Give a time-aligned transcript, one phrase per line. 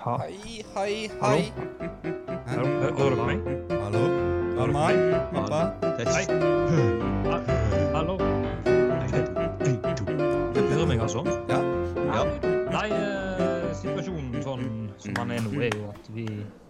[0.00, 0.14] Ha.
[0.22, 1.52] Hei, hei, hei.
[2.46, 2.66] Hallo?
[2.82, 3.38] hø- Hører du meg?
[3.82, 4.02] Hallo?
[4.56, 4.94] Hører du meg?
[5.34, 5.60] Pappa?
[5.98, 6.24] Hei.
[7.28, 7.42] Ha-
[7.94, 8.16] Hallo?
[10.70, 11.24] Hører meg, altså?
[11.50, 11.58] Ja.
[12.14, 12.22] Ja.
[12.72, 14.64] Nei, eh, situasjonen sånn
[15.02, 16.24] som den er nå, er jo at vi,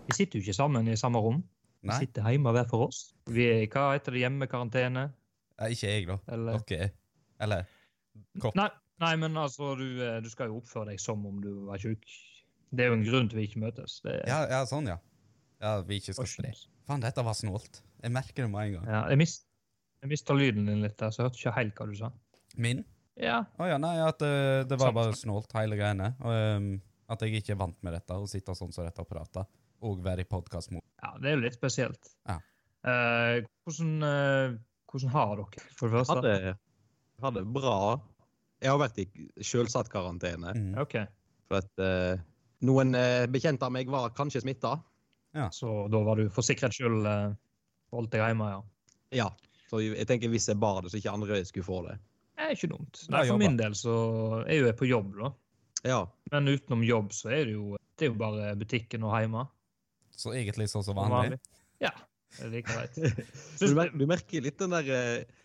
[0.09, 1.43] vi sitter jo ikke sammen i samme rom.
[1.83, 3.13] Vi sitter hjemme hver for oss.
[3.31, 5.07] Vi er hva heter det, hjemmekarantene?
[5.61, 6.19] Nei, ikke jeg, da.
[6.33, 6.91] Eller Dere er.
[7.41, 7.65] Eller
[8.43, 8.55] Kort.
[8.59, 8.69] Nei,
[9.01, 12.03] nei, men altså, du, eh, du skal jo oppføre deg som om du var sjuk.
[12.71, 13.99] Det er jo en grunn til vi ikke møtes.
[14.05, 14.99] Det er Ja, ja, sånn, ja.
[15.61, 16.55] Ja, vi ikke skal spille.
[16.89, 17.83] Faen, dette var snålt.
[18.01, 18.87] Jeg merker det med en gang.
[18.89, 19.45] Ja, jeg, mist,
[20.01, 22.13] jeg mista lyden din litt der, så jeg hørte ikke helt hva du sa.
[22.57, 22.85] Min?
[23.21, 24.31] Ja, Å ja, nei, at det,
[24.71, 26.15] det var Samme bare snålt, hele greiene.
[26.25, 26.71] Og, um,
[27.11, 29.45] at jeg ikke er vant med dette, å sitte sånn som dette og prate.
[29.85, 30.87] Og være i podkastmode.
[31.03, 32.11] ja det er jo litt spesielt.
[32.29, 32.39] Ja.
[32.87, 34.57] Uh, hvordan, uh,
[34.89, 36.17] hvordan har dere, for det første?
[36.17, 36.55] hadde,
[37.27, 37.77] hadde bra.
[38.61, 39.07] Jeg har vært i
[39.45, 40.53] selvsatt karantene.
[40.57, 40.73] Mm.
[40.83, 40.97] Ok,
[41.49, 42.21] For at eh,
[42.67, 44.77] noen uh, bekjente av meg var kanskje smitta.
[45.55, 47.35] så da var du for sikkerhets skyld eh,
[47.95, 48.63] holdt deg hjemme, ja.
[49.15, 49.29] Ja.
[49.71, 51.95] Så jeg tenker hvis jeg bar det, så ikke andre skulle få det.
[52.35, 53.03] Det er ikke dumt.
[53.13, 53.95] Nei, for min del så
[54.43, 55.31] er jo jeg på jobb, da.
[55.87, 56.01] Ja.
[56.33, 59.45] Men utenom jobb så er det jo, det er jo bare butikken og hjemme.
[60.11, 61.39] Så egentlig sånn som vanlig.
[61.81, 61.93] Ja,
[62.37, 62.99] det er like greit.
[63.61, 65.37] Du, mer, du merker litt den der eh,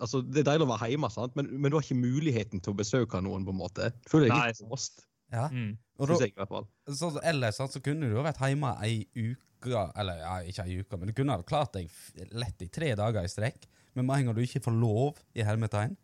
[0.00, 1.34] Altså, Det er deilig å være hjemme, sant?
[1.36, 3.44] Men, men du har ikke muligheten til å besøke noen.
[3.44, 3.90] på en måte.
[4.08, 5.02] Føler deg litt lost,
[5.34, 5.48] Ja.
[5.52, 5.74] Mm.
[6.02, 6.66] Og synes da, jeg i hvert fall.
[6.98, 10.98] så, ellers så kunne du jo vært hjemme ei uke, eller ja, ikke ei uke,
[10.98, 11.90] men du kunne ha klart deg
[12.34, 13.68] lett i tre dager i strekk.
[13.94, 15.94] Men med en gang du ikke får lov, i hermetegn,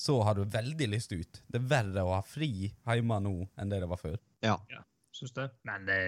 [0.00, 1.40] så har du veldig lyst ut.
[1.48, 4.16] Det er verre å ha fri hjemme nå enn det det var før.
[4.44, 4.56] Ja.
[5.16, 5.48] Syns det.
[5.68, 6.00] Men det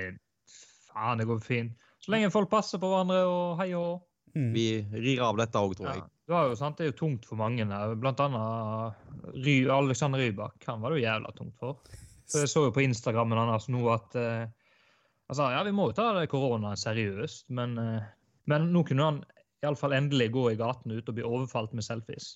[0.93, 1.77] Faen, det går fint.
[2.05, 3.93] Så lenge folk passer på hverandre og hei og hå.
[4.37, 4.49] Mm.
[4.55, 4.67] Vi
[5.05, 5.95] rir av dette òg, tror Ja.
[6.01, 6.09] jeg.
[6.27, 7.65] Det, var jo, sant, det er jo tungt for mange.
[8.01, 10.57] Blant annet Ry, Alexander Rybak.
[10.69, 11.81] Han var det jo jævla tungt for.
[12.27, 14.47] Så jeg så jo på Instagrammen hans nå at eh,
[15.29, 18.03] Han sa ja, vi må jo ta det koronaen seriøst, men, eh,
[18.51, 19.21] men nå kunne han
[19.65, 22.35] iallfall endelig gå i gatene ute og bli overfalt med selfies.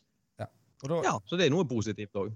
[0.84, 2.34] Og da, Ja, Så det er noe positivt òg.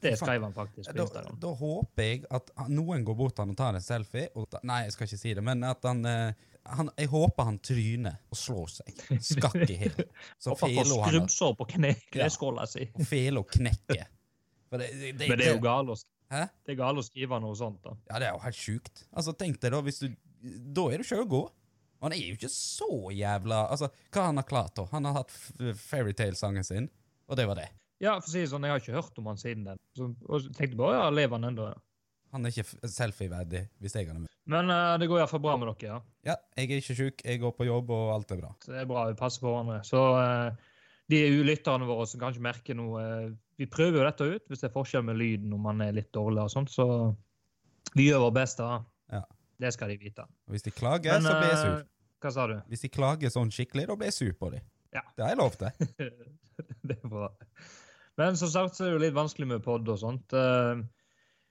[0.00, 1.38] Det skrev han faktisk på da, Instagram.
[1.42, 4.28] da håper jeg at noen går bort til han og tar en selfie.
[4.38, 6.32] Og, ta- nei, jeg skal ikke si det, men at han, eh,
[6.64, 9.02] han Jeg håper han tryner og slår seg.
[9.20, 10.04] Skakk i hæl.
[10.42, 12.88] Så får fela skrubbsår på kne, kneskåla si.
[12.94, 14.06] og fela knekker.
[14.70, 14.88] For det,
[15.18, 16.42] det, Men det er jo galt å, Hæ?
[16.66, 17.94] det er gale å skrive noe sånt, da.
[18.10, 19.06] Ja, det er jo helt sjukt.
[19.16, 20.10] Altså, tenk deg da, hvis du
[20.76, 21.40] Da er du gå.
[21.98, 24.84] Og han er jo ikke så jævla Altså, hva han har klart, da?
[24.92, 25.34] Han har hatt
[25.88, 26.88] Fairytale-sangen sin,
[27.26, 27.68] og det var det.
[27.98, 29.80] Ja, for å si det sånn, jeg har ikke hørt om han siden den.
[29.98, 31.72] Så, og tenkte bare ja, lever han ennå?
[31.72, 31.80] Ja.
[32.36, 34.32] Han er ikke selfie-verdig, hvis jeg hadde med.
[34.48, 35.98] Men uh, det går iallfall bra med dere, ja.
[36.28, 38.52] Ja, jeg er ikke sjuk, jeg går på jobb, og alt er bra.
[38.64, 39.80] Det er bra vi passer på hverandre.
[39.88, 40.68] Så uh,
[41.08, 43.28] de lytterne våre som kanskje merker noe eh,
[43.58, 46.12] Vi prøver jo dette ut, hvis det er forskjell med lyden om man er litt
[46.14, 46.86] dårlig og sånt, så
[47.96, 48.66] vi gjør vårt beste.
[49.12, 49.22] Ja.
[49.58, 50.22] Det skal de vite.
[50.46, 51.72] Og hvis de klager, så blir jeg sur.
[51.80, 51.86] eh,
[52.22, 52.54] hva sa du?
[52.70, 54.62] Hvis de klager sånn skikkelig, da blir jeg sur på dem.
[54.94, 55.02] Ja.
[55.16, 55.88] Det har jeg lov til.
[56.88, 57.32] det er bra.
[58.18, 60.32] Men som sagt så er det jo litt vanskelig med pod og sånt.
[60.34, 60.84] Eh,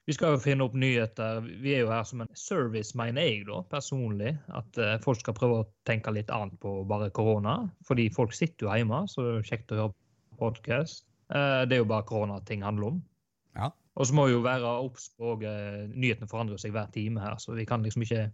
[0.08, 1.42] Vi skal jo finne opp nyheter.
[1.44, 4.32] Vi er jo her som en service, mener jeg, da, personlig.
[4.56, 7.58] At eh, folk skal prøve å tenke litt annet på bare korona.
[7.84, 9.94] Fordi folk sitter jo hjemme, så det er kjekt å høre
[10.40, 11.04] podkast.
[11.28, 13.02] Det er jo bare korona ting handler om.
[13.56, 13.70] Ja.
[13.98, 17.34] Og så må vi jo være obs på uh, Nyhetene forandrer seg hver time her,
[17.42, 18.30] så vi kan liksom ikke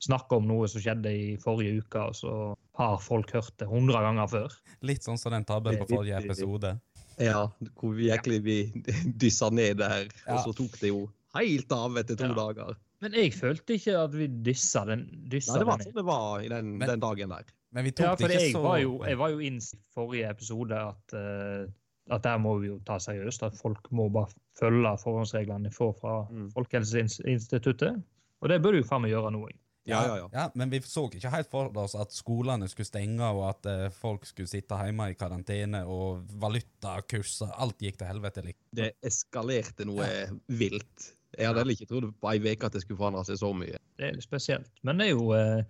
[0.00, 2.34] snakke om noe som skjedde i forrige uke, og så
[2.80, 4.54] har folk hørt det hundre ganger før.
[4.88, 6.74] Litt sånn som den tabben på forrige episode.
[7.20, 8.58] Ja, hvor vi egentlig vi
[9.22, 10.38] dyssa ned der, Ja.
[10.38, 11.02] og så tok det jo
[11.36, 12.34] helt av etter to Ja.
[12.34, 12.76] dager.
[13.00, 15.06] Men jeg følte ikke at vi dyssa den.
[15.32, 15.86] Dyssa Nei, det var den.
[15.86, 17.44] sånn det var i den, Men- den dagen der.
[17.72, 19.56] Men vi tok Ja, for det ikke jeg så var jo, jeg var jo inn
[19.60, 21.66] i forrige episode at, eh,
[22.10, 23.42] at der må vi jo ta seriøst.
[23.46, 26.50] At folk må bare følge forhåndsreglene de får fra Mm.
[26.54, 28.02] Folkehelseinstituttet.
[28.40, 29.42] Og det bør du jo faen meg gjøre nå.
[29.88, 30.26] Ja, ja, ja.
[30.32, 33.88] Ja, Men vi så ikke helt for oss at skolene skulle stenge, og at eh,
[33.90, 38.44] folk skulle sitte hjemme i karantene, og valutakurser Alt gikk til helvete.
[38.44, 38.60] Like.
[38.76, 40.06] Det eskalerte noe
[40.46, 41.14] vilt.
[41.36, 43.78] Jeg hadde heller ikke trodd på ei uke at det skulle forandre seg så mye.
[43.98, 44.70] Det er litt spesielt.
[44.82, 45.62] Men det er jo eh,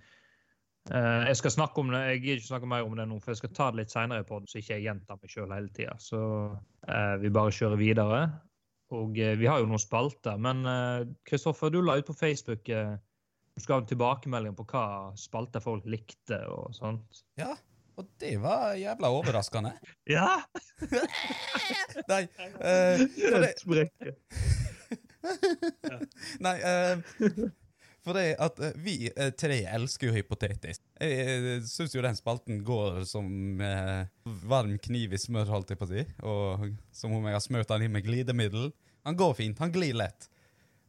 [0.88, 3.34] eh, Jeg skal snakke om det, jeg gidder ikke snakke mer om det nå, for
[3.34, 5.74] jeg skal ta det litt seinere i poden, så ikke jeg gjentar meg sjøl hele
[5.76, 5.96] tida.
[6.00, 6.20] Så
[6.54, 8.20] uh, vi bare kjører videre.
[8.96, 10.64] Og uh, vi har jo noen spalter, men
[11.28, 12.70] Kristoffer, du la ut på Facebook
[13.60, 14.84] du skal ha en tilbakemelding på hva
[15.20, 17.18] spalter folk likte og sånt.
[17.36, 17.50] Ja,
[18.00, 19.74] og det var jævla overraskende.
[20.16, 20.40] Ja!
[22.10, 22.24] Nei,
[23.66, 23.90] for det,
[26.40, 27.50] nei
[28.04, 30.82] for det at eh, vi eh, tre elsker jo hypotetisk.
[31.00, 34.08] Jeg uh, syns jo den spalten går som eh,
[34.48, 36.04] varm kniv i smør, holdt jeg på å si.
[36.24, 38.70] Og som om jeg har smurt den inn med glidemiddel.
[39.08, 40.28] Han går fint, han glir lett.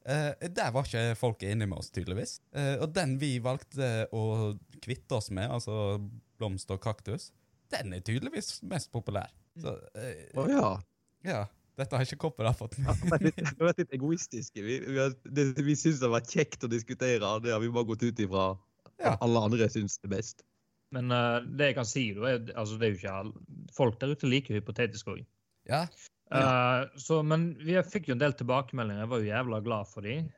[0.05, 2.39] Eh, der var ikke folk enige med oss, tydeligvis.
[2.57, 5.99] Eh, og den vi valgte å kvitte oss med, altså
[6.41, 7.29] blomst og kaktus,
[7.71, 9.29] den er tydeligvis mest populær.
[9.61, 10.71] Å eh, Å ja.
[11.27, 11.41] ja,
[11.79, 12.91] dette har ikke Kopper fått med.
[13.01, 14.63] Vi har vært litt, vi har vært litt egoistiske.
[14.65, 17.33] Vi, vi, har- det, vi syns det har vært kjekt å diskutere.
[17.43, 18.51] Det har vi bare gått ut ifra.
[19.01, 19.15] Ja.
[19.23, 20.43] Alle andre syns det er best.
[20.91, 23.45] Men uh, det jeg kan si, da, er altså, det er jo ikke alle.
[23.75, 25.21] Folk der ute liker hypotetisk òg.
[25.69, 25.85] Ja,
[26.95, 29.03] så, men vi fikk jo en del tilbakemeldinger.
[29.03, 30.29] Jeg var jo jævla glad for dem.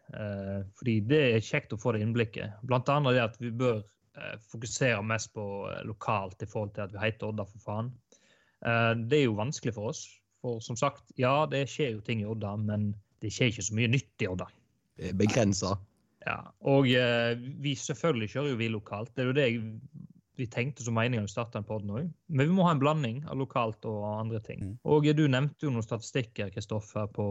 [0.80, 2.56] fordi det er kjekt å få det innblikket.
[2.66, 3.84] Blant annet det at vi bør
[4.18, 7.92] uh, fokusere mest på eh, lokalt i forhold til at vi heter Odda, for faen.
[8.66, 10.06] Eh, det er jo vanskelig for oss.
[10.44, 12.92] For som sagt, ja, det skjer jo ting i Odda, men
[13.24, 14.50] det skjer ikke så mye nytt i Odda.
[15.00, 15.78] Det begrensa.
[16.24, 19.14] Ja, og eh, vi selvfølgelig kjører jo vi lokalt.
[19.16, 19.62] Det er jo det jeg,
[20.40, 22.02] vi tenkte som meningen vi starta en podd nå.
[22.28, 24.64] Men vi må ha en blanding av lokalt og andre ting.
[24.66, 24.76] Mm.
[24.90, 27.26] Og du nevnte jo noen statistikker Kristoffer, på,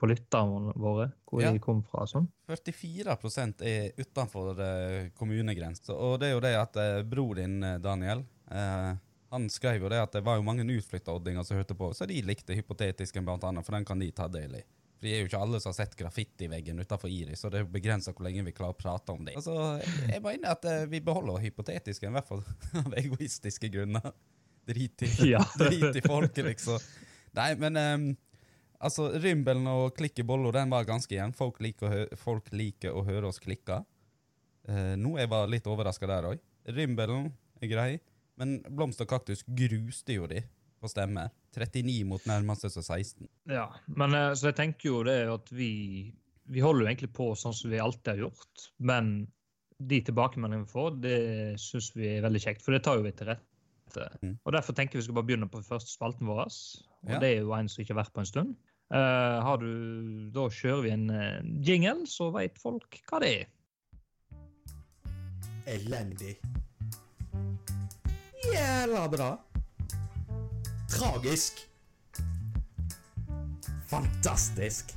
[0.00, 1.52] på lytterne våre, hvor Ja.
[1.54, 2.06] de kom fra.
[2.08, 2.28] sånn.
[2.48, 3.16] 44
[3.62, 5.94] er utenfor uh, kommunegrensa.
[5.94, 8.94] Og det er jo det at eh, bror din, eh, Daniel, eh,
[9.30, 12.20] han skrev jo det at det var jo mange utflytterordninger som hørte på, så de
[12.24, 14.62] likte hypotetisken blant annet, for den kan de ta del i.
[14.98, 17.68] For det er jo ikke alle som har sett graffitiveggen utenfor Iris, så det er
[17.70, 19.36] begrensa hvor lenge vi klarer å prate om det.
[19.38, 19.54] Altså,
[19.84, 22.42] jeg jeg mener at eh, vi beholder hypotetisken, i hvert fall
[22.86, 24.08] av egoistiske grunner.
[24.68, 25.44] Drit i, Ja.
[25.60, 26.82] drit i folket, liksom.
[27.38, 28.08] Nei, men um,
[28.80, 31.36] altså, Rymbelen og Klikk i bollo, den var ganske jevn.
[31.36, 33.82] Folk, liker folk liker å høre oss klikke.
[34.68, 36.42] Uh, nå jeg bare litt overraska der òg.
[36.68, 37.30] Rymbelen
[37.62, 37.90] er grei,
[38.38, 40.44] men Blomst og kaktus gruste jo de
[40.78, 41.32] på stemmer.
[41.56, 43.26] 39 mot nærmeste som 16.
[43.50, 45.72] Ja, men eh, så jeg tenker jo det at vi,
[46.46, 48.68] vi holder jo egentlig på sånn som vi alltid har gjort.
[48.78, 49.26] Men
[49.78, 51.18] de tilbakemeldingene vi får, det
[51.62, 54.08] syns vi er veldig kjekt, for det tar jo vi til rette.
[54.22, 54.34] Mm.
[54.44, 56.46] Og Derfor tenker vi skal bare begynne på første spalten vår.
[56.46, 57.20] Og Ja.
[57.22, 58.56] det er jo en som ikke har vært på en stund.
[58.88, 63.50] Uh, har du, da kjører vi en eh, jingle, så vet folk hva det er.
[65.68, 66.38] Elendig.
[68.44, 69.44] Jævla bra.
[70.90, 71.52] Tragisk.
[73.90, 74.94] Fantastisk.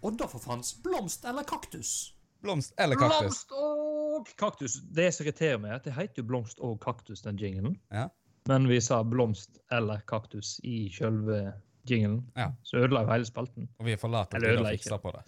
[0.00, 2.14] Odda for fans, blomst eller kaktus?
[2.40, 3.20] Blomst eller kaktus?
[3.20, 4.74] Blomst og kaktus.
[4.92, 7.78] Det som irriterer meg, er at det heter jo blomst og kaktus, den jinglen.
[7.94, 8.08] Ja.
[8.50, 11.52] Men vi sa blomst eller kaktus i sjølve
[11.88, 12.20] jinglen.
[12.36, 12.50] Ja.
[12.62, 13.70] Så ødela jo hele spalten.
[13.78, 15.22] Og vi er for late Eller til å fikse på det.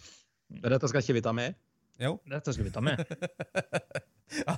[0.58, 1.55] Men dette skal ikke vi ta med?
[2.02, 2.16] Jo.
[2.28, 3.00] Dette skal vi ta med.
[4.34, 4.56] Ja.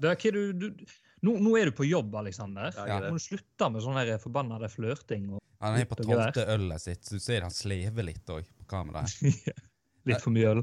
[0.00, 0.84] Det er ikke du, du,
[1.26, 2.74] nå, nå er du på jobb, Aleksander.
[2.76, 2.98] Ja.
[3.06, 5.28] Må du slutte med sånn forbanna flørting.
[5.36, 8.68] Og Han er på tolvte ølet sitt, så du ser han slever litt òg på
[8.70, 9.20] kameraet.
[10.08, 10.62] litt for mye øl.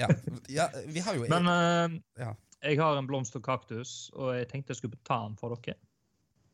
[0.00, 0.08] Ja.
[0.48, 2.30] ja, vi har jo Men uh, Ja.
[2.64, 5.76] jeg har en blomst og kaktus, og jeg tenkte jeg skulle ta den for dere.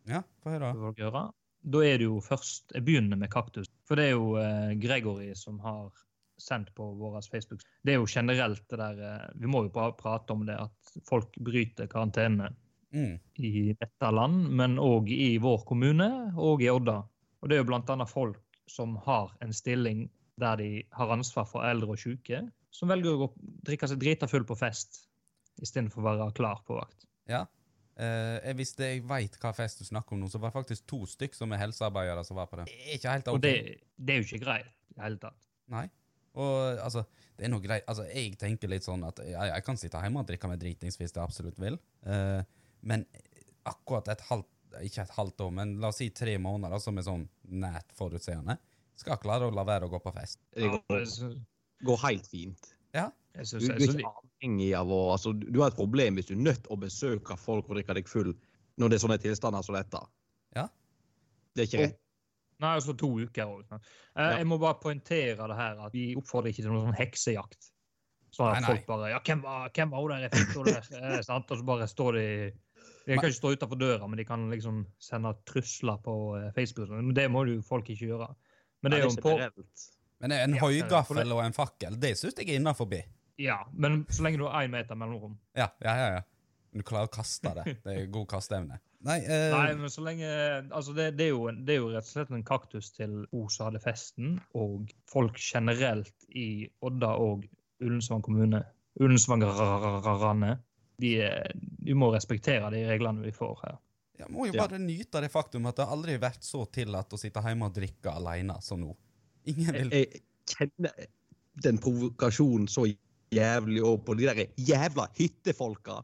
[0.08, 1.28] Ja, få høre.
[1.68, 3.68] Da er det jo først Jeg begynner med kaktus.
[3.86, 5.90] For det er jo uh, Gregory som har
[6.38, 7.62] sendt på vår Facebook.
[7.82, 10.92] Det er jo generelt det der eh, Vi må jo bare prate om det at
[11.08, 12.52] folk bryter karantene
[12.94, 13.18] Mm.
[13.36, 16.08] i dette land, men òg i vår kommune
[16.40, 17.02] og i Odda.
[17.42, 18.06] Og det er jo bl.a.
[18.08, 20.06] folk som har en stilling
[20.40, 23.30] der de har ansvar for eldre og syke, som velger å
[23.66, 25.02] drikke seg drita full på fest
[25.62, 27.06] istedenfor å være klar på vakt.
[27.28, 27.44] Ja.
[27.98, 31.00] Eh, visste jeg veit hva fest du snakker om nå, så var det faktisk to
[31.10, 32.68] stykk som er helsearbeidere som var på det.
[32.94, 33.42] Ikke helt Og ok.
[33.42, 33.54] det,
[33.96, 35.48] det er jo ikke greit i det hele tatt.
[35.74, 35.88] Nei.
[36.38, 37.02] Og altså,
[37.34, 40.22] det er noe greit Altså, jeg tenker litt sånn at jeg, jeg kan sitte hjemme
[40.22, 42.42] og drikke meg dritings hvis jeg absolutt vil, Eh,
[42.80, 43.04] men
[43.68, 44.46] akkurat et halvt
[44.84, 48.58] Ikke et halvt år, men la oss si tre måneder, som er sånn nært forutseende,
[49.00, 50.38] skal klare å la være å gå på fest.
[50.54, 51.06] Det går,
[51.88, 52.68] går helt fint.
[52.94, 53.06] Ja.
[53.32, 56.42] Du, du er ikke avhengig av å altså, du- har et problem hvis du er
[56.44, 58.34] nødt til å besøke folk og drikke deg full
[58.78, 60.04] når det er sånne tilstander som dette.
[60.54, 60.68] Ja.
[61.56, 61.98] Det er ikke rett.
[62.60, 63.64] Nei, altså to uker òg.
[63.72, 63.80] Eh,
[64.18, 64.30] Ja.
[64.36, 67.72] Jeg må bare poengtere det her at vi oppfordrer ikke til noen sånn heksejakt.
[68.30, 68.70] Så har Nei, nei.
[68.76, 70.28] folk bare Ja, hvem var, hvem var hun der?
[70.28, 70.88] Jeg fikk henne der.
[70.92, 71.18] Eh?
[71.38, 72.26] Og så bare står de
[73.08, 76.90] De kan ikke stå utenfor døra, men de kan liksom sende trusler på eh, Facebook.
[76.92, 78.28] Men det må jo folk ikke gjøre.
[78.84, 79.36] Men det er jo en på...
[80.18, 82.90] Men en Ja, høygaffel og en fakkel, det syns jeg er innafor.
[83.38, 85.38] Ja, men så lenge du har én meter mellomrom.
[85.56, 86.26] Ja, ja, ja, ja.
[86.74, 87.78] Du klarer å kaste det.
[87.84, 88.80] Det er god kasteevne.
[89.06, 90.26] Nei, eh, Nei, men så lenge
[90.74, 93.20] Altså, det, det, er jo en, det er jo rett og slett en kaktus til
[93.30, 97.46] Osa hadde festen, og folk generelt i Odda og
[97.78, 98.64] Ullensvang kommune.
[98.98, 100.56] Ullensvangarane.
[100.98, 101.52] De, er-
[101.84, 103.76] vi må respektere de reglene vi får her.
[104.18, 104.66] jeg må jo Ja.
[104.66, 107.74] bare nyte det faktum at det aldri har vært så tillatt å sitte hjemme og
[107.74, 108.96] drikke alene som nå.
[109.46, 110.22] Ingen vil Jeg, jeg
[110.56, 111.06] kjenner
[111.62, 112.88] den provokasjonen så
[113.30, 116.02] jævlig òg på de der jævla hyttefolka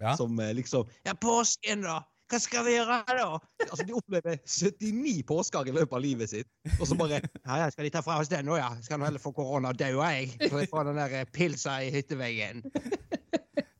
[0.00, 0.14] Ja.
[0.14, 2.04] som eh, liksom Ja, påsken, da!
[2.30, 3.38] hva skal vi gjøre da?
[3.70, 6.46] Altså, De opplever 79 påsker i løpet av livet sitt,
[6.78, 8.70] og så bare Ja, ja, skal de ta fra oss den nå, ja?
[8.82, 10.28] Skal nå heller få korona, og.
[10.38, 12.62] Så jeg får den der eh, pilsa i hytteveggen.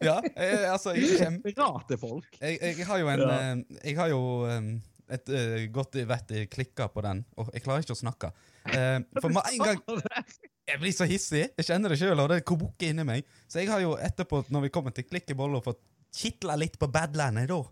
[0.04, 1.40] Ja, jeg, altså, jeg.
[1.58, 2.28] Rate folk.
[2.40, 3.38] Jeg, jeg har jo en Ja.
[3.38, 4.68] eh, Jeg har jo eh,
[5.08, 8.28] et uh, godt vett i klikker på den, og jeg klarer ikke å snakke.
[8.68, 10.02] Uh, for med en gang
[10.68, 11.46] Jeg blir så hissig.
[11.56, 13.24] Jeg kjenner det sjøl, og det kobukker inni meg.
[13.48, 15.80] Så jeg har jo etterpå, når vi kommer til klikkebolla, fått
[16.14, 17.62] kitla litt på badlandet, da.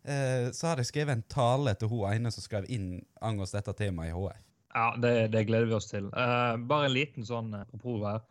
[0.00, 3.76] Uh, så har jeg skrevet en tale til hun ene som skrev inn angående dette
[3.76, 4.40] temaet i HF.
[4.72, 6.06] Ja, det, det gleder vi oss til.
[6.14, 8.22] Uh, bare en liten sånn apropos her.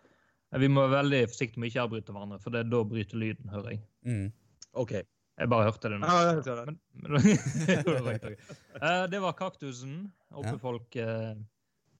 [0.58, 3.22] Vi må være veldig forsiktige med ikke å avbryte hverandre, for det, er da bryter
[3.22, 3.82] lyden, hører jeg.
[4.08, 4.27] Mm.
[4.82, 4.94] OK.
[5.39, 6.08] Jeg bare hørte det nå.
[6.10, 6.74] Ja, jeg ser det.
[7.00, 7.27] Men, men,
[7.86, 8.58] det var ikke noe.
[8.82, 9.94] Eh, det var kaktusen.
[10.36, 10.62] Håper Ja.
[10.63, 11.38] folk eh,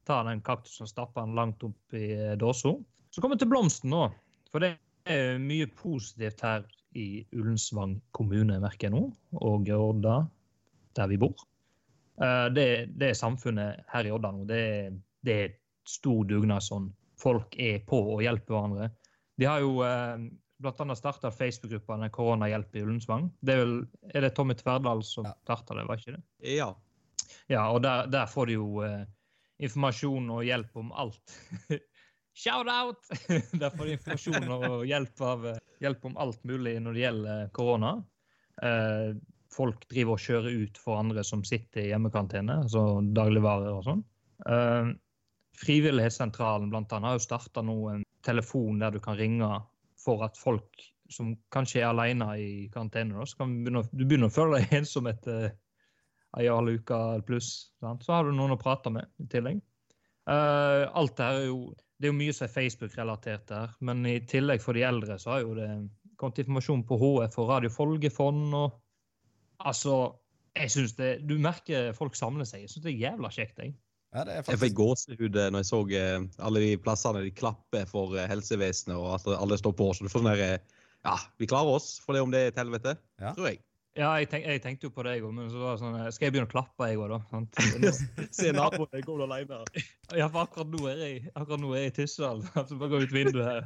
[0.10, 2.74] tar den kaktusen og stapper den langt opp i eh, dåsa.
[3.14, 4.10] Så kommer vi til blomsten nå.
[4.52, 4.74] For det
[5.10, 6.66] er mye positivt her
[7.00, 9.06] i Ullensvang kommune, merker jeg nå.
[9.40, 10.18] Og Odda,
[10.98, 11.38] der vi bor.
[12.20, 12.68] Eh, det,
[13.00, 14.46] det er samfunnet her i Odda nå.
[14.50, 14.64] Det,
[15.24, 15.56] det er
[15.88, 16.90] stor dugnad sånn.
[17.20, 18.90] Folk er på og hjelper hverandre.
[19.40, 20.28] De har jo eh,
[20.70, 23.30] annet starta Facebook-gruppa Koronahjelp i Ullensvang.
[23.42, 23.76] Det er, vel,
[24.14, 25.36] er det Tommy Tverdal som Ja.
[25.44, 26.24] starta det, var ikke det?
[26.56, 26.74] Ja.
[27.48, 29.06] Ja, og der, der får de jo eh,
[29.64, 31.36] informasjon og hjelp om alt.
[32.40, 33.04] Shout-out!
[33.62, 37.44] der får de informasjon og hjelp, av, eh, hjelp om alt mulig når det gjelder
[37.44, 37.92] eh, korona.
[38.64, 39.12] Eh,
[39.52, 44.04] folk driver og kjører ut for andre som sitter i hjemmekarantene, altså dagligvarer og sånn.
[44.46, 44.92] Eh,
[45.60, 49.50] Frivillighetssentralen blant annet har jo starta nå en telefon der du kan ringe
[50.00, 54.06] for at folk som kanskje er alene i karantene, da, så kan du begynne, du
[54.06, 55.50] begynner å føle deg ensom etter
[56.38, 57.72] ei halv uke pluss.
[57.82, 59.62] Så har du noen å prate med i tillegg.
[60.30, 61.62] Uh, alt det her er jo
[62.00, 65.34] Det er jo mye som er Facebook-relatert der, men i tillegg for de eldre så
[65.34, 65.68] har jo det
[66.22, 68.78] kommet informasjon på HF og Radio Folgefond og
[69.60, 70.14] Altså,
[70.56, 72.62] jeg syns det Du merker folk samler seg.
[72.64, 73.74] Jeg syns det er jævla kjekt, jeg.
[74.10, 77.32] Ja, det er Jeg fikk gåsehud eh, når jeg så eh, alle de plassene de
[77.34, 79.92] klapper for eh, helsevesenet, og at alle står på.
[79.94, 82.54] Så du får sånn der eh, Ja, vi klarer oss, for det om det er
[82.54, 82.96] et helvete.
[83.22, 83.36] Ja.
[83.38, 83.62] Tror jeg.
[83.98, 85.96] Ja, jeg, tenk, jeg tenkte jo på det, jeg òg, men så var det sånn
[86.16, 87.20] Skal jeg begynne å klappe, jeg òg, da?
[87.30, 87.62] Sant?
[88.38, 89.62] Se naboen jeg går alene.
[90.20, 92.42] Ja, for akkurat nå er jeg, akkurat nå er jeg i Tyssedal.
[92.70, 93.64] Så bare gå ut vinduet her.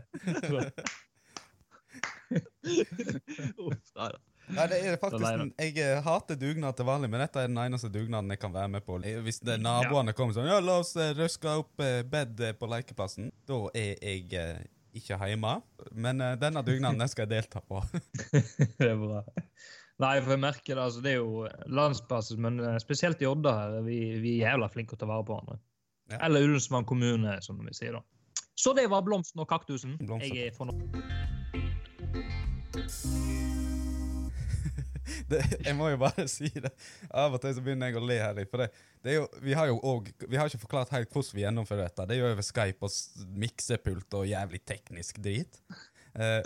[3.63, 4.19] Uff, nei da.
[4.51, 7.59] Nei, det er faktisk Nei, Jeg eh, hater dugnad til vanlig, men dette er den
[7.63, 8.97] eneste dugnaden jeg kan være med på.
[9.07, 11.73] Eh, Hvis det naboene kommer sånn Ja, la oss eh, røske opp
[12.11, 13.31] bed på lekeplassen.
[13.47, 15.55] Da er jeg ikke hjemme.
[15.95, 17.81] Men denne dugnaden den skal jeg delta på.
[18.79, 19.23] Det er bra.
[20.03, 20.83] Nei, for jeg merker det.
[20.83, 24.67] altså Det er jo landsbasis, men spesielt i Odda her, er vi, vi er jævla
[24.73, 25.57] flinke til å ta vare på hverandre.
[26.11, 26.17] Ja.
[26.27, 28.01] Eller Ullensvang kommune, som vi sier da.
[28.59, 29.97] Så det var blomsten og kaktusen.
[30.01, 30.35] Blomsten.
[30.35, 30.81] Jeg er fornøyd.
[35.31, 36.71] det, jeg må jo bare si det.
[37.09, 38.51] Av og til så begynner jeg å le her litt.
[38.51, 38.69] For det,
[39.05, 42.07] det jo, vi har jo også, vi har ikke forklart helt hvordan vi gjennomfører dette.
[42.09, 45.59] Det er jo over Skype og miksepult og jævlig teknisk drit.
[46.13, 46.45] Uh,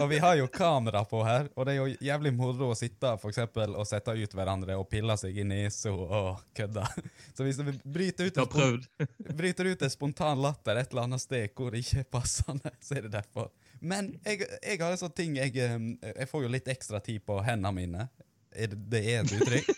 [0.00, 3.10] og vi har jo kamera på her, og det er jo jævlig moro å sitte
[3.20, 6.86] for eksempel, og sette ut hverandre og pille seg i nesa og kødde.
[7.36, 11.52] Så hvis vi bryter ut, en bryter ut en spontan latter et eller annet sted
[11.52, 13.52] hvor det ikke er passende, så er det derfor.
[13.84, 17.36] Men jeg, jeg har en sånn ting jeg, jeg får jo litt ekstra tid på
[17.44, 18.06] hendene mine.
[18.54, 19.68] Er det, det er et uttrykk?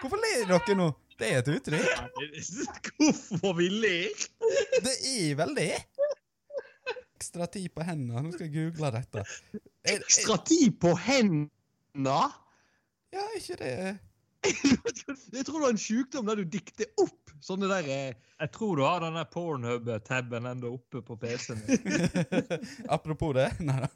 [0.00, 0.88] Hvorfor ler dere nå?
[1.18, 2.10] Det er et uttrykk.
[2.98, 4.26] Hvorfor vi ler?
[4.82, 5.72] Det er vel det?
[7.18, 8.22] Ekstra tid på hendene.
[8.24, 9.24] Nå skal jeg google dette.
[9.24, 9.62] Er,
[9.94, 12.20] er, Ekstra tid på hendene?
[13.14, 13.72] ja, ikke det
[15.38, 18.76] Jeg tror du har en sykdom der du dikter opp sånne der eh, Jeg tror
[18.78, 21.60] du har denne Pornhub-tabben enda oppe på PC-en.
[22.94, 23.48] Apropos det.
[23.68, 23.88] Nei da.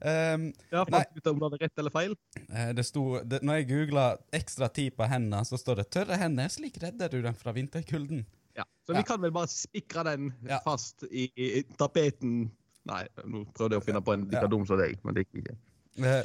[0.00, 1.02] Um, Ja, Nei.
[1.02, 2.14] fant ut om det er rett eller feil.
[2.48, 6.18] Eh, Det sto, det, når jeg googla 'ekstra tid på hendene', så står det 'tørre
[6.20, 6.48] hender'.
[6.52, 8.24] Slik redder du dem fra vinterkulden.
[8.56, 8.64] Ja.
[8.86, 8.98] Så Ja.
[9.00, 10.60] vi kan vel bare spikre den Ja.
[10.64, 12.50] fast i, i tapeten
[12.86, 14.46] Nei, nå prøvde jeg å finne på en like Ja.
[14.46, 15.56] dum som deg, men det gikk ikke.
[15.98, 16.24] Uh,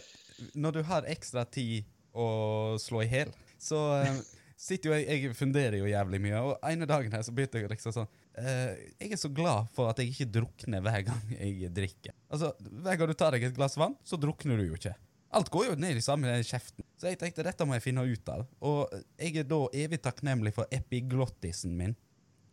[0.56, 1.84] når du har ekstra tid
[2.14, 4.22] å slå i hjel, så eh,
[4.62, 7.72] sitter jo jeg Jeg funderer jo jævlig mye, og ene dagen her så begynte jeg
[7.72, 11.72] liksom sånn uh, Jeg er så glad for at jeg ikke drukner hver gang jeg
[11.75, 12.15] drikker.
[12.30, 14.96] Altså, Hver gang du tar deg et glass vann, så drukner du jo ikke.
[15.32, 16.84] Alt går jo ned i samme kjeften.
[17.00, 18.44] Så jeg tenkte dette må jeg finne ut av.
[18.68, 21.94] Og jeg er da evig takknemlig for epiglottisen min.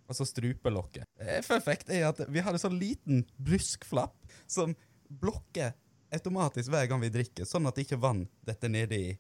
[0.09, 1.09] Altså strupelokket.
[1.21, 1.59] Eh, Fun
[1.91, 4.15] er at vi har en sånn liten bruskflapp
[4.47, 4.77] som
[5.09, 5.75] blokker
[6.15, 9.11] automatisk hver gang vi drikker, sånn at ikke vann detter nede i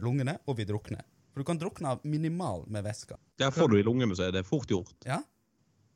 [0.00, 1.02] lungene, og vi drukner.
[1.34, 3.16] For du kan drukne av minimal med væske.
[3.42, 4.94] Ja, får du i lungene, så er det fort gjort.
[5.04, 5.18] Ja?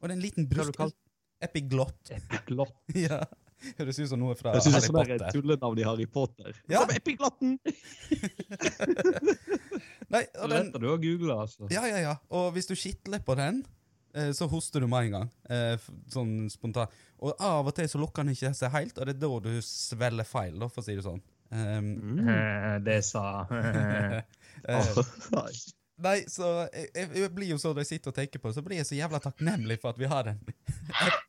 [0.02, 0.97] Og det er en liten kalt
[1.40, 2.11] Epiglott.
[2.11, 2.75] Epiglott.
[3.07, 3.21] ja.
[3.78, 5.35] Høres ut som noe fra Jeg synes det er et Potter.
[5.38, 6.59] tullenavn i Harry Potter.
[6.71, 6.83] Ja.
[6.83, 7.57] Som Epiglotten!
[10.09, 11.66] Nei, Det og den, du å google, altså.
[11.73, 12.14] ja, ja, ja.
[12.35, 13.61] Og hvis du skitler på den,
[14.14, 15.28] eh, så hoster du med en gang.
[15.50, 16.90] Eh, sånn spontant.
[17.18, 19.50] Og av og til så lukker den ikke seg helt, og det er da du
[19.66, 21.23] svelger feil, for å si det sånn.
[21.49, 22.85] Um, Mm.
[22.85, 23.47] Det sa
[24.68, 25.00] eh,
[25.98, 26.18] Nei.
[26.30, 28.80] så jeg, jeg, blir jo så når jeg sitter og tenker på det, så blir
[28.80, 30.38] jeg så jævla takknemlig for at vi har den.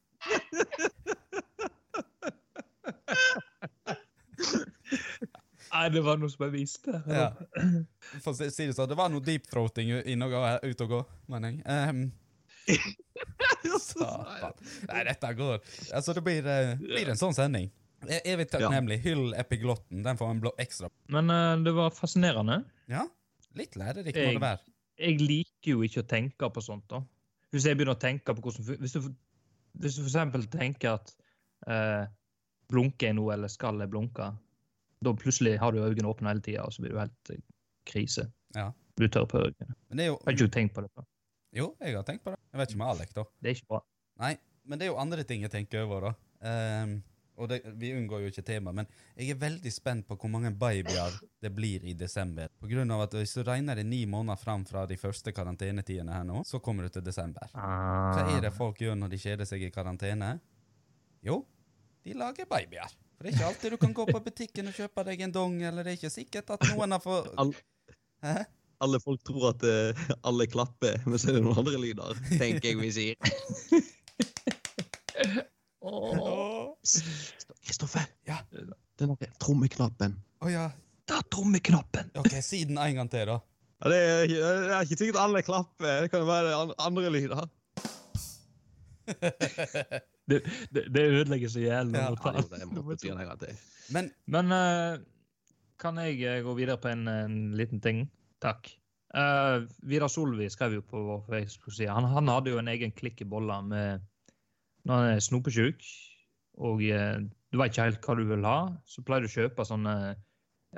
[5.69, 7.01] Nei, det var noe som jeg visste.
[7.07, 7.29] Ja.
[8.23, 11.01] For å si det sånn, det var noe deep-throating inn og gå- ute og gå,
[11.31, 11.61] mener jeg.
[11.69, 12.01] Um,
[13.79, 14.55] Satan.
[14.89, 15.61] Nei, dette går.
[15.93, 17.69] Altså, det blir, uh, blir en sånn sending.
[18.07, 18.99] Er evig takknemlig.
[19.03, 20.03] Hyll epiglotten.
[20.05, 20.89] Den får en blå ekstra.
[21.11, 22.61] Men uh, det var fascinerende.
[22.91, 23.05] Ja,
[23.55, 24.59] litt lærerikt må Jeg- det være.
[24.99, 26.87] Jeg liker jo ikke å tenke på sånt.
[26.89, 27.01] da.
[27.51, 28.99] Hvis jeg begynner å tenke på hvordan Hvis du,
[29.79, 31.15] hvis du eksempel tenker at
[31.67, 32.05] eh,
[32.69, 34.37] blunker jeg nå, eller skal jeg blunke,
[35.01, 37.39] da plutselig har du øynene åpne hele tida, og så blir du helt eh,
[37.85, 38.31] krise.
[38.55, 38.71] Ja.
[38.97, 39.75] Du tør på øynene.
[39.89, 41.03] Men det er Har ikke du tenkt på det Da?
[41.55, 42.39] Jo, jeg har tenkt på det.
[42.53, 43.23] Jeg vet ikke med Alek, da.
[43.41, 43.79] Det er ikke bra.
[44.19, 46.13] Nei, men det er jo andre ting jeg tenker over, da.
[46.49, 47.01] Ehm,
[47.39, 50.51] og det, vi unngår jo ikke tema, men jeg er veldig spent på hvor mange
[50.59, 52.51] babyer det blir i desember.
[52.59, 56.13] På grunn av at hvis du regner det ni måneder fram fra de første karantenetidene
[56.13, 57.47] her nå, så kommer du til desember.
[57.55, 60.35] Hva er det folk gjør når de kjeder seg i karantene?
[61.25, 61.41] Jo,
[62.03, 62.95] de lager babyer.
[63.15, 65.59] For det er ikke alltid du kan gå på butikken og kjøpe deg en dong,
[65.59, 67.27] eller det er ikke sikkert at noen har fått
[68.23, 68.39] Hæ?
[68.83, 72.71] Alle folk tror at uh, alle klapper, men så er det noen andre lyder, tenker
[72.71, 73.15] jeg vi sier.
[77.65, 78.37] Kristoffer, Ja.
[78.99, 80.17] den der trommeknappen.
[80.41, 80.69] Oh, ja.
[81.07, 82.11] Ta trommeknappen!
[82.19, 83.39] Ok, si den en gang til, da.
[83.79, 87.47] Ja, det, er, det er ikke sikkert alle klapper, det kan være andre lyder.
[90.29, 91.95] Det, det, det ødelegger så jævlig.
[91.97, 93.55] Ja, Ja, det, det må jeg si en gang til.
[93.89, 94.99] Men Men uh,
[95.81, 98.03] kan jeg eh, gå videre på en, en liten ting?
[98.41, 98.69] Takk.
[99.09, 101.89] Uh, Vidar Solvi skrev jo på vår Facebook-side.
[101.89, 104.05] Han, han hadde jo en egen klikk i bolla med
[104.89, 105.83] når han er snopesjuk,
[106.65, 107.19] og eh,
[107.53, 108.57] du vet ikke helt hva du vil ha,
[108.89, 109.93] så pleier du å kjøpe sånne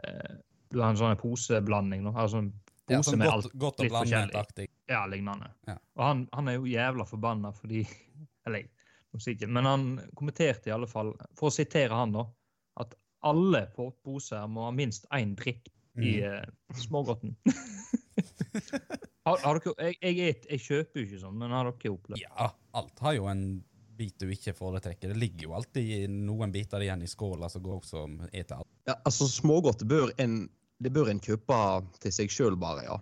[0.04, 0.34] eh,
[0.72, 2.52] Du har en sånn poseblanding, nå, altså en
[2.92, 4.68] ja, pose sånn med godt, alt godt litt forskjellig.
[4.92, 5.50] ja, lignende.
[5.68, 5.78] Ja.
[5.98, 7.86] Og han, han er jo jævla forbanna fordi
[8.48, 8.68] Eller,
[9.16, 9.84] ikke, men han
[10.18, 12.24] kommenterte i alle fall, for å sitere han, da,
[12.82, 12.96] at
[13.28, 16.24] alle po- poser må ha minst én drikk i Mm.
[16.24, 17.34] uh, smågodten.
[19.28, 22.48] har, har dere, jeg, jeg, jeg kjøper jo ikke sånn, men har dere opplevd Ja,
[22.80, 23.44] alt har jo en
[24.02, 25.14] bit du ikke foretrekker.
[25.14, 28.70] Det ligger jo alltid noen biter igjen i skåla som går som eter alt.
[28.90, 30.42] Ja, altså Smågodt bør en,
[30.82, 31.62] det bør en kjøpe
[32.02, 32.88] til seg sjøl, bare.
[32.90, 32.98] ja.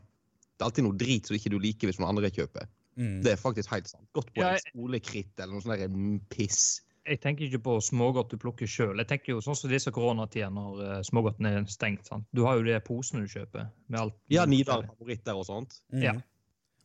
[0.60, 2.68] Det er alltid noe drit som ikke du liker hvis noen andre kjøper.
[3.00, 3.22] Mm.
[3.24, 4.04] Det er faktisk helt sant.
[4.18, 5.94] Godt på Ja, en skolekritt eller noe sånt der
[6.34, 6.82] piss.
[7.08, 9.00] Jeg tenker ikke på smågodt du plukker sjøl.
[9.00, 12.10] Jeg tenker jo sånn som disse koronatider når uh, smågodten er stengt.
[12.12, 12.28] sant?
[12.36, 14.18] Du har jo de posene du kjøper med alt.
[14.30, 15.80] Ja, Nidar favoritter og sånt.
[15.96, 16.04] Mm.
[16.10, 16.14] Ja.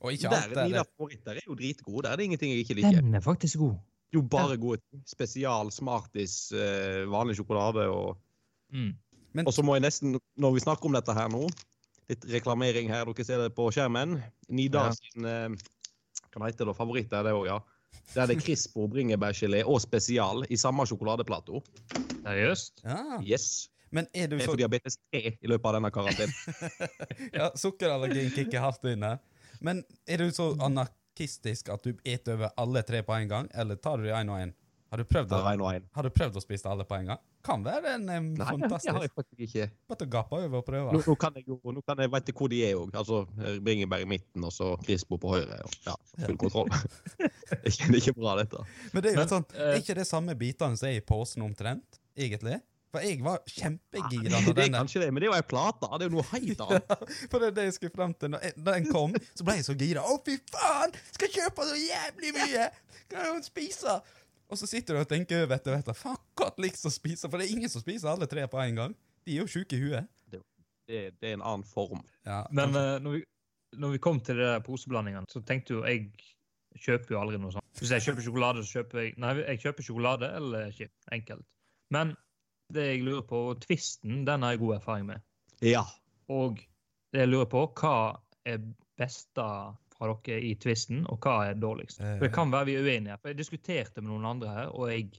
[0.05, 2.05] Og ikke Der, alt er Nidar favoritter er jo dritgode.
[2.07, 3.01] Der er det ingenting jeg ikke liker.
[3.03, 3.75] Den er faktisk god.
[4.15, 5.03] Jo, bare gode ting.
[5.11, 8.17] Spesial, Smarties, eh, vanlig sjokolade og
[8.73, 8.95] Mm.
[9.35, 11.49] Men- Og så må jeg nesten, når vi snakker om dette her nå,
[12.09, 14.17] litt reklamering her, dere ser det på skjermen.
[14.51, 15.29] Nidar Ja.
[15.29, 15.49] eh,
[16.35, 17.59] hva heter det, favoritt er det òg, ja.
[18.15, 21.63] Der er det Crispo, bringebærgelé og spesial i samme sjokoladeplato.
[22.25, 22.83] Seriøst?
[22.85, 23.21] Ja.
[23.23, 23.69] Yes.
[23.93, 26.35] Men er du Det er får for diabetes 3 i løpet av denne karantenen.
[27.39, 29.19] ja, Sukkerallergien kicker hardt inn her.
[29.61, 30.57] Men er du så
[31.15, 34.31] anarkistisk at du eter over alle tre på en gang, eller tar du de én
[34.31, 34.53] og én?
[34.91, 35.89] Har Det er en en.
[35.93, 37.19] Har du prøvd å spise alle på en gang?
[37.43, 39.71] Kan være en em, Nei, det har fantastisk jeg faktisk ikke.
[39.89, 40.93] Bare å gape over og prøve.
[40.93, 42.95] nå kan jeg jo nå kan jeg vite hvor de er òg.
[42.95, 43.27] Altså
[43.61, 45.59] bringebær i midten og så Crispo på høyre.
[45.65, 45.97] Og, ja,
[46.27, 46.71] full kontroll.
[47.65, 48.63] det er ikke bra, dette.
[48.93, 51.43] Men det er jo sånn, eh, er ikke det samme bitene som er i posen
[51.43, 52.61] omtrent, egentlig?
[52.95, 55.89] For jeg var kjempegira når Det er kanskje det, men det er jo ei plate.
[55.99, 57.15] Det er jo noe helt annet.
[57.33, 58.31] For det er det jeg skulle frem til.
[58.35, 60.05] Når jeg- når den kom, så ble jeg så gira.
[60.07, 60.95] Å, fy faen!
[61.17, 62.69] Skal kjøpe så jævlig mye!
[63.11, 63.97] Kan jeg spise?
[64.53, 65.97] Og så sitter du og tenker over etter hvert.
[65.99, 67.27] Faen, godt til å spise.
[67.31, 68.95] For det er ingen som spiser alle tre på en gang.
[69.25, 70.07] De er jo sjuke i huet.
[70.31, 70.41] Det,
[71.19, 72.03] det er en annen form.
[72.29, 73.21] Ja, Men eh, når, vi,
[73.81, 76.11] når vi kom til de poseblandingene, så tenkte jo jeg
[76.85, 77.65] kjøper jo aldri noe sånt.
[77.81, 80.91] Hvis jeg kjøper sjokolade, så kjøper jeg Nei, jeg kjøper sjokolade eller ikke.
[81.17, 81.47] Enkelt.
[81.95, 82.13] Men
[82.75, 85.23] det jeg lurer på, Twisten, den har jeg god erfaring med.
[85.65, 85.85] Ja.
[86.33, 86.59] Og
[87.15, 87.95] det jeg lurer på, hva
[88.45, 88.61] er
[88.99, 89.47] beste
[89.95, 92.01] fra dere i Twisten, og hva er dårligst?
[92.03, 93.19] For det kan være vi er uenige.
[93.23, 95.11] For jeg diskuterte med noen andre her, og jeg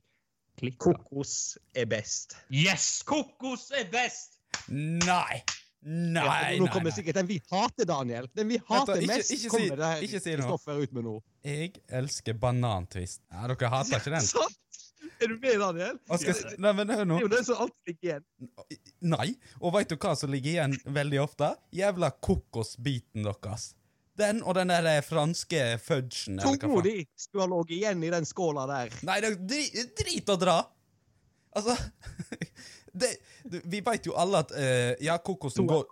[0.60, 0.91] klikka.
[0.94, 2.36] Kokos er best.
[2.52, 3.02] Yes!
[3.08, 4.38] Kokos er best!
[4.70, 5.41] Nei!
[5.86, 6.96] Nei, Ja, nei, nå kommer nei.
[6.98, 8.26] sikkert den vi hater, Daniel.
[8.34, 10.38] Den vi hater ikke- mest, ikke si- kommer det ikke si noe.
[10.48, 11.12] Kristoffer ut med nå.
[11.46, 13.22] Jeg elsker banantvist.
[13.32, 14.26] Ja, dere hater ikke den?
[14.32, 14.58] Sant?
[15.21, 15.97] Er du med, Daniel?
[16.19, 17.17] Skal, nei, men hør nå.
[17.17, 18.28] Det er jo det som alltid ligger igjen.
[19.13, 19.28] Nei.
[19.62, 21.51] Og veit du hva som ligger igjen veldig ofte?
[21.75, 23.73] Jævla kokosbiten deres.
[24.19, 26.39] Den og den der franske fudgen.
[26.39, 28.95] Tunga di skulle ha ligget igjen i den skåla der.
[29.08, 29.65] Nei, det er dri,
[30.04, 30.58] drit å dra!
[31.56, 31.75] Altså
[32.99, 33.13] det,
[33.63, 35.86] Vi veit jo alle at uh, ja, kokosen går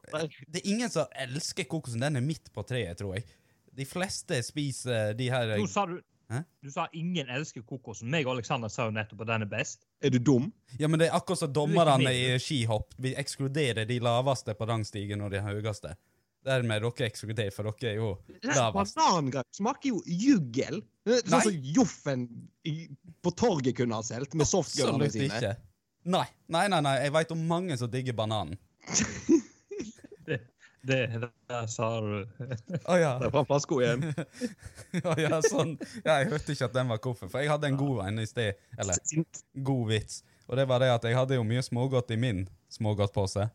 [0.51, 2.03] Det er ingen som elsker kokosen.
[2.03, 3.27] Den er midt på treet, tror jeg.
[3.73, 5.97] De fleste spiser de her Nå sa du
[6.31, 6.39] Hæ?
[6.63, 8.09] Du sa ingen elsker kokosen.
[8.12, 9.83] Meg og Alexander sa jo nettopp at den er best.
[10.01, 10.49] Er du dum?
[10.79, 12.95] Ja, men det er akkurat som dommerne i skihopp.
[12.97, 15.95] Vi ekskluderer de laveste på rangstigen og de høyeste.
[16.43, 18.09] Dermed dere ekskluderer, for dere er jo
[18.49, 18.97] lavest.
[18.97, 20.81] banangreia smaker jo juggel.
[21.07, 22.25] Er Sånn som Joffen
[23.23, 25.39] på torget kunne ha solgt, med softgunene Absolutt sine.
[25.39, 25.53] ikke.
[26.12, 26.97] Nei, nei, nei, nei.
[27.05, 28.59] jeg veit om mange som digger bananen.
[30.83, 32.25] Det, der sa du.
[32.91, 33.13] Å ja.
[33.21, 34.01] Det er fra flaska igjen.
[35.13, 35.77] Å ja, sånn.
[36.03, 38.27] Ja, jeg hørte ikke at den var hvorfor, for jeg hadde en god en i
[38.27, 38.59] sted.
[38.75, 38.99] Eller
[39.63, 40.21] god vits.
[40.49, 42.43] Og det var det at jeg hadde jo mye smågodt i min
[42.73, 43.47] smågodtpose.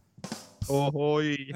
[0.72, 1.52] Ohoi.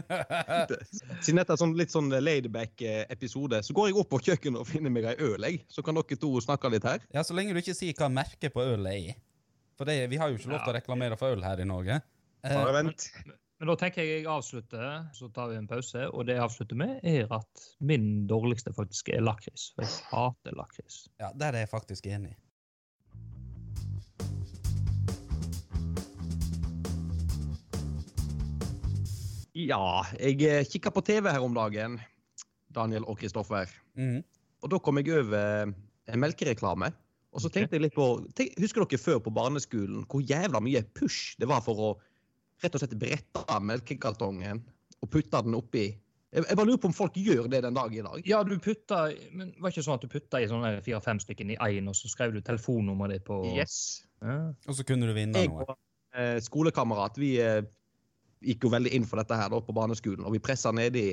[1.25, 4.93] Siden dette er sånn litt sånn laidback-episode, så går jeg opp på kjøkkenet og finner
[4.93, 5.65] meg ei øl, jeg.
[5.73, 7.05] Så kan dere to snakke litt her.
[7.17, 9.21] Ja, så lenge du ikke sier hva merket på ølet er.
[9.81, 12.03] For det, vi har jo ikke lov til å reklamere for øl her i Norge.
[12.45, 13.09] Eh, Bare vent.
[13.63, 16.09] Men da tenker jeg jeg avslutter, så tar vi en pause.
[16.11, 19.69] Og det jeg avslutter med, er at min dårligste faktisk er lakris.
[19.77, 20.97] For jeg hater lakris.
[21.23, 22.35] ja, der er jeg faktisk enig.
[29.55, 32.01] Ja, jeg eh, kikka på TV her om dagen,
[32.75, 33.71] Daniel og Kristoffer.
[33.95, 34.25] Mm.
[34.67, 36.91] Og da kom jeg over en melkereklame.
[37.31, 40.83] Og så tenkte jeg litt på tenk, Husker dere før på barneskolen hvor jævla mye
[40.99, 42.01] push det var for å
[42.63, 44.63] rett og slett bretta melkekartongen
[45.03, 45.89] og putta den oppi
[46.33, 48.23] Jeg, jeg bare lurer på om folk gjør det den dag i dag.
[48.25, 49.03] Ja, du putta
[49.37, 51.97] Men var det ikke sånn at du putta i sånne fire-fem stykker i én, og
[51.99, 54.07] så skrev du telefonnummeret ditt på Yes.
[54.25, 54.39] Ja.
[54.65, 55.67] Og så kunne du vinne Jeg noe.
[55.67, 55.77] og
[56.17, 57.61] eh, skolekamerat vi eh,
[58.47, 60.25] gikk jo veldig inn for dette her da på barneskolen.
[60.27, 61.05] Og vi pressa nedi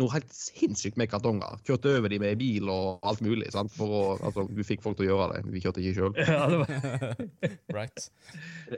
[0.00, 1.58] noe helt sinnssykt med kartonger.
[1.66, 3.50] Kjørte over de med bil og alt mulig.
[3.54, 3.72] sant?
[3.76, 5.52] For å, altså, Vi fikk folk til å gjøre det.
[5.52, 6.16] Vi kjørte ikke sjøl.
[6.22, 7.22] Ja, det var,
[7.78, 8.08] right.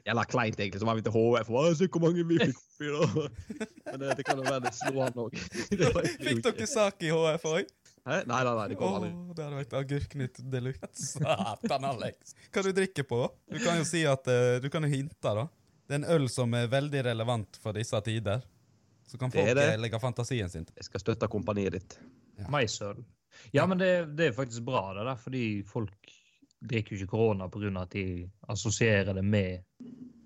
[0.02, 0.82] Eller kleint, egentlig.
[0.82, 3.28] Så var vi til HF og «Å, Se hvor mange vi fikk oppi, da!
[3.92, 5.40] Men det, det kan jo være det slo han òg.
[5.70, 7.74] Fikk dere sak i HF òg?
[8.04, 9.10] Nei, nei, nei, det kom aldri.
[9.32, 11.14] det hadde vært agurknytt de luxe.
[11.14, 12.34] Satan, Alex.
[12.52, 13.20] Hva du drikker på?
[13.48, 15.46] Du kan jo si at uh, Du kan jo hinte, da.
[15.86, 18.42] Det er en øl som er veldig relevant for disse tider.
[19.06, 19.66] Så kan folk det.
[19.74, 20.74] eh, legge fantasien sin til.
[20.80, 21.98] Jeg skal støtte kompaniet ditt.
[22.50, 23.02] Maisøl.
[23.52, 26.12] Ja, men det, det er faktisk bra, det der, fordi folk
[26.64, 27.70] drikker jo ikke korona pga.
[27.82, 29.64] at de assosierer det med,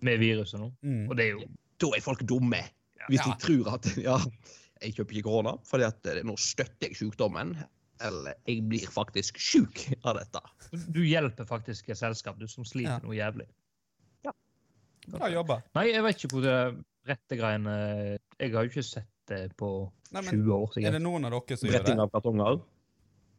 [0.06, 0.70] med viruset nå.
[0.82, 1.08] Mm.
[1.10, 1.48] Og det er jo
[1.80, 2.62] Da er folk dumme.
[3.08, 3.32] Hvis Ja.
[3.32, 4.16] de tror at ja,
[4.82, 7.56] jeg kjøper ikke korona fordi at eh, nå støtter jeg sykdommen.
[8.00, 10.40] Eller jeg blir faktisk sjuk av dette.
[10.94, 13.02] Du hjelper faktisk et selskap du som sliter Ja.
[13.02, 13.48] noe jævlig.
[15.12, 15.60] Bra jobba.
[15.78, 16.56] Nei, jeg vet ikke hvor det
[17.08, 17.74] rette greiene
[18.38, 19.68] Jeg har jo ikke sett det på
[20.12, 20.76] Nei, men 20 år.
[20.82, 22.04] Er det noen av dere som gjør Bretting det?
[22.06, 22.60] av kartonger.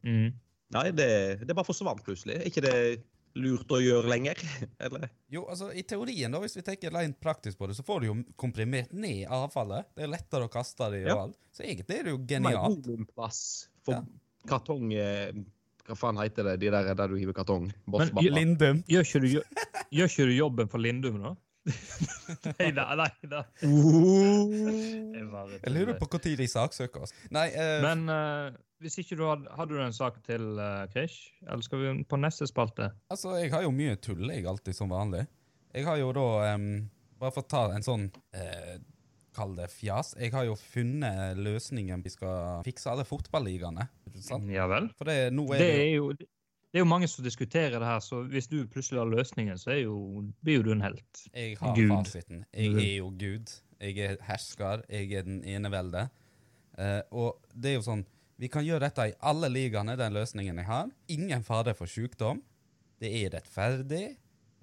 [0.05, 0.27] Mm.
[0.75, 1.07] Nei, det,
[1.49, 2.35] det bare forsvant plutselig.
[2.39, 2.75] Er ikke det
[3.39, 4.41] lurt å gjøre lenger?
[4.85, 5.09] Eller?
[5.33, 8.07] Jo, altså I teorien, da, hvis vi tenker rent praktisk på det, så får du
[8.11, 9.89] jo komprimert ned avfallet.
[9.97, 11.15] Det er lettere å kaste det i Ja.
[11.15, 11.37] og alt.
[11.57, 12.85] Så egentlig er det jo genialt.
[12.85, 13.41] volumplass
[13.85, 14.03] for Ja.
[14.49, 15.31] kartong eh,
[15.89, 16.59] Hva faen heter det?
[16.61, 17.71] De der der du hiver kartong?
[17.89, 18.11] Men.
[18.29, 18.83] Lindum.
[18.85, 19.45] Gjør, ikke du, gjør,
[19.89, 21.31] gjør ikke du jobben for Lindum, da?
[22.59, 23.43] Nei da, nei da.
[23.61, 23.73] Jeg
[25.73, 27.13] lurer på når de saksøker oss.
[27.33, 27.79] Nei, uh...
[27.85, 31.17] Men uh, hvis ikke du hadde Hadde du en sak til, uh, Krish?
[31.47, 32.85] Eller skal vi på neste spalte?
[33.09, 35.25] altså, jeg har jo mye tull, jeg, alltid som vanlig.
[35.75, 36.71] Jeg har jo da um,
[37.19, 38.75] Bare for å ta en sånn uh,
[39.35, 40.15] Kall det fjas.
[40.17, 43.85] Jeg har jo funnet løsningen vi skal fikse alle fotballigaene.
[44.49, 44.89] Ja vel?
[44.97, 46.07] For det, nå er Det det er jo
[46.69, 49.73] det er jo mange som diskuterer det her, så hvis du plutselig har løsningen, så
[49.79, 49.95] jo,
[50.45, 51.23] blir jo du en helt.
[51.33, 51.89] Jeg har Gud.
[51.89, 52.43] fasiten.
[52.53, 53.53] Jeg er jo Gud.
[53.81, 54.83] Jeg er hersker.
[54.89, 56.05] Jeg er den enevelde.
[56.77, 58.05] Uh, og det er jo sånn
[58.39, 60.91] Vi kan gjøre dette i alle ligaene, den løsningen jeg har.
[61.11, 62.39] Ingen fare for sykdom.
[63.01, 64.05] Det er rettferdig.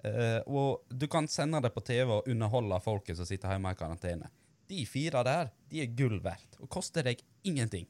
[0.01, 3.77] Uh, og du kan sende det på TV og underholde folket som sitter hjemme i
[3.77, 4.31] karantene.
[4.67, 6.57] De fire der, de er gull verdt.
[6.63, 7.85] Og koster deg ingenting.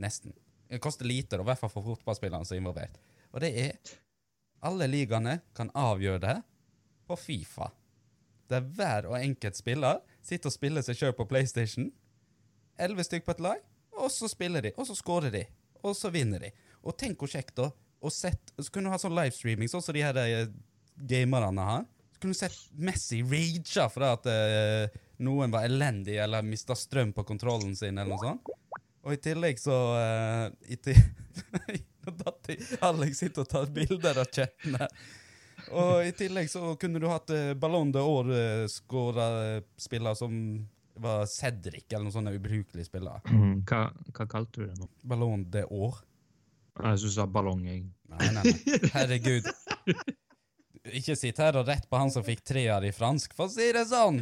[0.00, 0.36] Nesten.
[0.70, 3.00] Det koster lite, i hvert fall for fotballspillerne som er involvert.
[3.30, 3.96] Og det er
[4.60, 6.34] Alle ligaene kan avgjøre det
[7.08, 7.70] på Fifa.
[8.50, 11.86] Der hver og enkelt spiller sitter og spiller seg sjøl på PlayStation.
[12.80, 13.62] Elleve stykker på et lag,
[13.96, 15.44] og så spiller de, og så scorer de,
[15.80, 16.50] og så vinner de.
[16.84, 17.70] Og tenk hvor kjekt, da.
[18.00, 20.52] Og sett, så kunne du ha sånn livestreaming, sånn som de her eh,
[21.08, 21.88] gamerne har.
[22.14, 27.14] Så kunne du sett Messi rage for at uh, noen var elendig eller mista strøm
[27.16, 28.82] på kontrollen sin, eller noe sånt.
[29.04, 31.00] Og i tillegg så uh, i til,
[32.50, 32.58] Jeg.
[32.86, 34.86] Alex sitter og tar bilder av chattene.
[35.76, 40.32] Og i tillegg så kunne du hatt eh, Ballon d'Or-skåra-spiller som
[41.00, 43.18] var Cedric, eller noen sånne ubrukelige spiller.
[43.30, 43.80] Mm, Hva,
[44.16, 44.86] hva kalte du det nå?
[45.08, 45.94] Ballon d'Or.
[46.80, 47.82] Jeg syns du sa ballong, jeg.
[48.10, 48.52] Nei, nei, nei.
[48.94, 49.44] Herregud.
[50.96, 53.66] Ikke sitt her og rett på han som fikk treer i fransk, for å si
[53.74, 54.18] det sånn!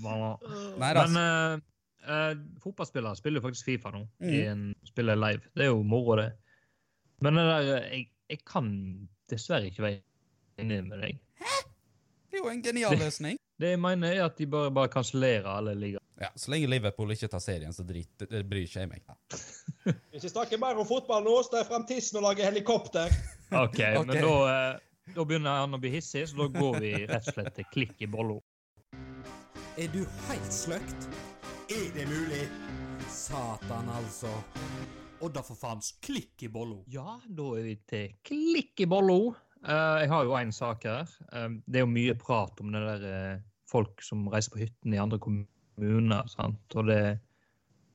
[0.00, 0.32] Nei.
[0.80, 1.54] Men uh,
[2.08, 2.32] uh,
[2.64, 4.02] fotballspillere spiller faktisk Fifa nå.
[4.22, 4.30] Mm.
[4.32, 5.42] I en, spiller live.
[5.52, 6.30] Det er jo moro, det.
[7.24, 8.68] Men det der, jeg, jeg kan
[9.30, 10.00] dessverre ikke være
[10.62, 11.22] enig med deg.
[11.40, 11.56] Hæ?
[12.28, 13.38] Det er jo en genial løsning.
[13.58, 16.04] Det jeg mener, er at de bare, bare kansellerer alle ligaer.
[16.20, 19.02] Ja, Så lenge Liverpool ikke tar serien, så drit, det, bryr ikke jeg meg.
[20.14, 23.14] Ikke snakke mer om fotball nå, så det er frem tissen å lage helikopter.
[23.48, 23.94] OK, okay.
[24.02, 27.38] men da, eh, da begynner han å bli hissig, så da går vi rett og
[27.38, 28.36] slett til klikk i bolla.
[29.78, 31.08] Er du helt sløkt?
[31.70, 32.44] Er det mulig?
[33.14, 34.32] Satan, altså.
[35.24, 36.82] Odda for faens klikk i bollo.
[36.92, 39.32] Ja, da er vi til klikk i bollo.
[39.66, 41.08] Uh, jeg har jo én sak her.
[41.32, 44.94] Uh, det er jo mye prat om det der uh, folk som reiser på hytten
[44.94, 46.28] i andre kommuner.
[46.30, 46.62] sant?
[46.78, 47.00] Og det,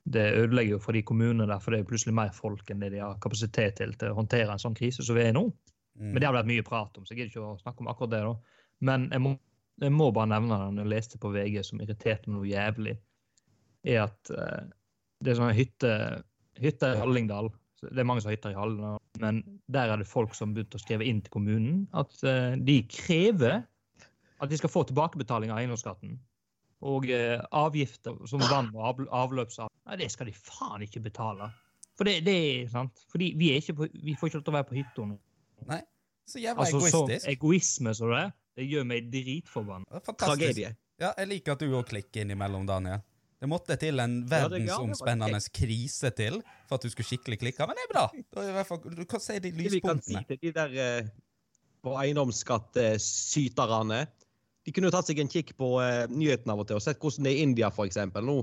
[0.04, 2.92] det ødelegger jo for de kommunene der, for det er plutselig mer folk enn det
[2.98, 5.48] de har kapasitet til til å håndtere en sånn krise som vi er i nå.
[5.96, 6.12] Mm.
[6.12, 8.16] Men det har vært mye prat om, så jeg gidder ikke å snakke om akkurat
[8.18, 8.22] det.
[8.28, 8.68] da.
[8.84, 9.34] Men jeg må,
[9.80, 12.98] jeg må bare nevne det når jeg leste på VG, som irriterte meg noe jævlig,
[13.88, 14.32] er at
[15.24, 15.92] det er sånne hytte,
[16.62, 17.52] hytter i Hallingdal.
[17.84, 19.42] Det er mange som har hytter i Hallingdal, men
[19.74, 23.64] der er det folk som begynte å skrive inn til kommunen at eh, de krever
[24.44, 26.18] at de skal få tilbakebetaling av eiendomsskatten.
[26.84, 29.76] Og eh, avgifter som vann og avl avløpsavgift.
[29.88, 31.48] Nei, det skal de faen ikke betale.
[32.00, 33.04] For det, det er sant.
[33.12, 35.18] Fordi vi, er ikke på, vi får ikke lov til å være på hytta nå.
[35.70, 35.80] Nei,
[36.28, 37.30] så jævla Altså, så egoistisk.
[37.32, 40.04] egoisme som det er, det gjør meg dritforbanna.
[40.12, 40.74] Tragedie.
[41.02, 43.04] Ja, jeg liker at du òg klikker innimellom, Daniel.
[43.44, 46.38] Det måtte til en det- det verdensomspennende krise til
[46.70, 48.06] for at du skulle skikkelig klikke, men det er bra.
[48.32, 51.04] Da er fall, kan se de Det vi kan si til de der eh,
[51.84, 54.08] på eiendomsskattesyterne
[54.66, 57.00] De kunne jo tatt seg en kikk på eh, nyhetene av og til og sett
[57.04, 58.38] hvordan det er i India for eksempel, nå.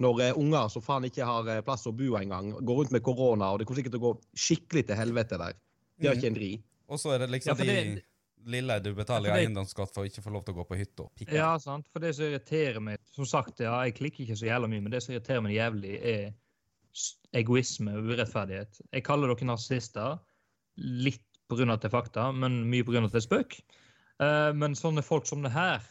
[0.00, 3.50] Når eh, unger som faen ikke har plass å bo engang, går rundt med korona,
[3.52, 5.52] og det kommer sikkert til å gå skikkelig til helvete der.
[6.00, 6.18] De har Mhm.
[6.22, 6.50] ikke en dri.
[6.88, 8.02] Og så er det liksom Ja, de det-
[8.46, 11.08] lille du betaler Ja, eiendomsskatt for å ikke få lov til å gå på hytta.
[11.32, 11.88] Ja, sant.
[11.92, 14.92] For det som irriterer meg Som sagt, ja, jeg klikker ikke så jævla mye, men
[14.92, 16.32] det som irriterer meg jævlig, er
[17.38, 18.80] egoisme og urettferdighet.
[18.92, 20.18] Jeg kaller dere nazister
[20.78, 21.76] litt pga.
[21.76, 23.04] er fakta, men mye pga.
[23.04, 23.60] er spøk.
[24.18, 25.82] Uh, men sånne folk som det her,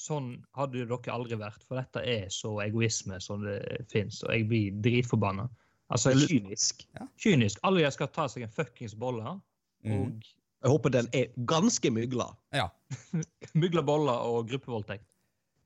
[0.00, 1.62] sånn hadde dere aldri vært.
[1.66, 5.48] For dette er så egoisme som det fins, og jeg blir dritforbanna.
[5.92, 6.82] Altså, kynisk.
[6.82, 7.12] Kynisk.
[7.22, 7.58] kynisk.
[7.62, 9.40] Alle skal ta seg en fuckings bolle,
[9.84, 9.92] Mhm.
[9.92, 10.22] og
[10.66, 12.24] Jeg håper den er ganske mygla.
[12.50, 12.64] Ja.
[13.62, 15.04] mygla boller og gruppevoldtekt.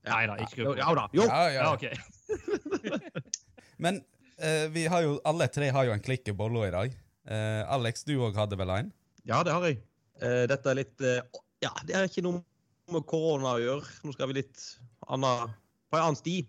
[0.04, 0.76] Nei da, ikke gruppe.
[0.76, 1.04] ja da.
[1.16, 1.24] Jo.
[1.24, 1.62] Ja, ja.
[1.64, 3.00] Ja, OK.
[3.84, 4.02] Men
[4.36, 6.98] eh, vi har jo, alle tre har jo en klikk i bolla i dag.
[7.32, 8.92] Eh, Alex, du òg hadde vel en?
[9.24, 9.80] Ja, det har jeg.
[10.20, 11.24] Eh, dette er litt eh,
[11.64, 12.44] Ja, det er ikke noe
[12.92, 13.96] med korona å gjøre.
[14.04, 14.66] Nå skal vi litt
[15.08, 15.48] anna,
[15.88, 16.42] på en annen sti.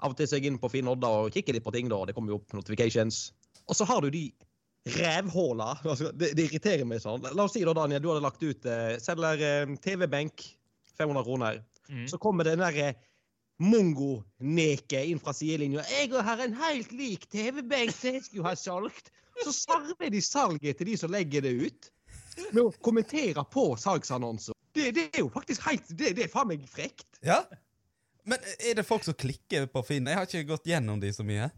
[0.00, 1.92] Av og til så er jeg inne på Finn Odda og kikker litt på ting,
[1.92, 2.00] da.
[2.08, 3.26] Det kommer jo opp notifications.
[3.68, 4.30] Og så har du de
[4.86, 5.78] rævhåla.
[5.84, 7.24] Altså, det, det irriterer meg sånn.
[7.34, 10.46] La oss si da, Daniel, du hadde lagt ut eh, selger eh, TV-benk,
[10.98, 11.60] 500 kroner.
[11.90, 12.06] Mm.
[12.10, 12.94] Så kommer den derre
[13.62, 15.84] mongo-neket inn fra sidelinja.
[15.88, 19.12] 'Jeg har en helt lik TV-benk som jeg skulle ha solgt.'
[19.44, 21.90] Så sarver de salget til de som legger det ut,
[22.52, 24.56] med å kommentere på salgsannonser.
[24.72, 27.04] Det, det er jo faktisk helt Det, det er faen meg frekt.
[27.24, 27.42] Ja.
[28.24, 30.08] Men er det folk som klikker på Finn?
[30.08, 31.50] Jeg har ikke gått gjennom de så mye.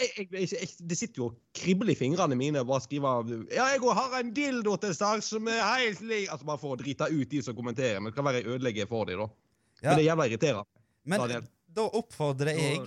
[0.00, 3.68] Jeg, jeg, jeg, det sitter jo og kribler i fingrene mine og bare skriver Ja,
[3.74, 7.08] jeg har en dildo til salgs som er helt lik Altså bare for å drite
[7.12, 8.00] ut de som kommenterer.
[8.00, 9.28] Men det kan være jeg ødelegger for de da.
[9.82, 9.88] Ja.
[9.90, 10.82] Men det er jævla irriterende.
[11.04, 11.48] Men Daniel.
[11.76, 12.82] da oppfordrer jeg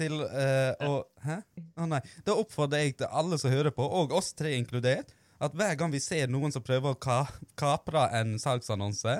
[0.00, 0.92] til uh, å
[1.24, 1.40] Hæ?
[1.76, 2.00] Å nei.
[2.24, 5.92] Da oppfordrer jeg til alle som hører på, og oss tre inkludert, at hver gang
[5.92, 7.22] vi ser noen som prøver å ka
[7.60, 9.18] kapre en salgsannonse,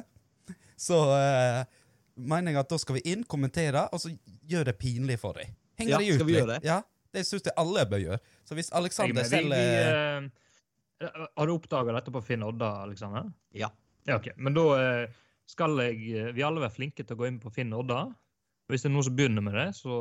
[0.80, 1.60] så uh,
[2.16, 4.12] mener jeg at da skal vi inn, kommentere, og så
[4.48, 5.52] gjøre det pinlig for dem.
[5.80, 6.40] Henger Ja, de ut skal vi litt.
[6.42, 6.60] gjøre det?
[6.68, 6.80] Ja,
[7.14, 8.20] det syns jeg alle bør gjøre.
[8.46, 10.28] Så hvis Alexander selger eh,
[11.00, 13.30] har du oppdaga dette på Finn Odda, Alexander?
[13.56, 13.70] Ja.
[14.08, 14.30] Ja, ok.
[14.36, 15.18] Men da eh,
[15.50, 18.04] skal jeg eh, Vi alle være flinke til å gå inn på Finn Odda.
[18.70, 19.94] Hvis det er noen som begynner med det, så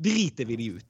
[0.00, 0.86] Driter vi de ut.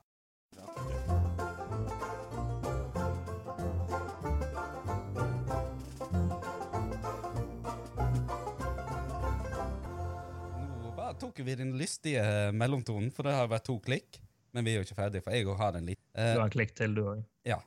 [10.81, 12.23] Nå tok vi den lystige
[12.55, 14.21] mellomtonen, for det har vært to klikk.
[14.57, 16.01] Men vi er jo ikke ferdige, for jeg òg har en litt.
[16.15, 17.25] Eh, du har en klikk til, du òg.
[17.47, 17.61] Ja.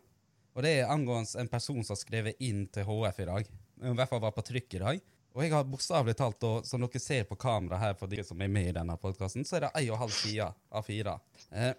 [0.54, 3.52] Og det er angående en person som har skrevet inn til HF i dag.
[3.84, 5.04] I hvert fall var på trykk i dag.
[5.34, 8.42] Og jeg har bokstavelig talt, og som dere ser på kamera her for de som
[8.44, 11.16] er med i denne podkasten, så er det ei og halv side av fire.
[11.50, 11.72] Eh,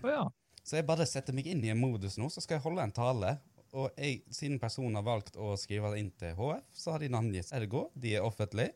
[0.00, 0.22] oh, ja.
[0.64, 2.94] så jeg bare setter meg inn i en modus nå, så skal jeg holde en
[2.96, 3.34] tale.
[3.72, 7.52] og jeg, siden personen har valgt å skrive inn til HF, så har de navngitt
[7.56, 7.90] Ergo.
[7.94, 8.72] De er offentlige.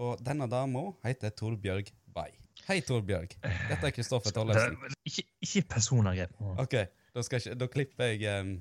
[0.00, 2.41] Og denne dama heter Torbjørg Bay.
[2.68, 3.32] Hei, Torbjørg.
[3.42, 4.76] Dette er Kristoffer Tollefsen.
[5.08, 6.36] Ikke, ikke personangrep.
[6.62, 6.76] OK,
[7.14, 8.52] da, ikke- da klipper jeg um,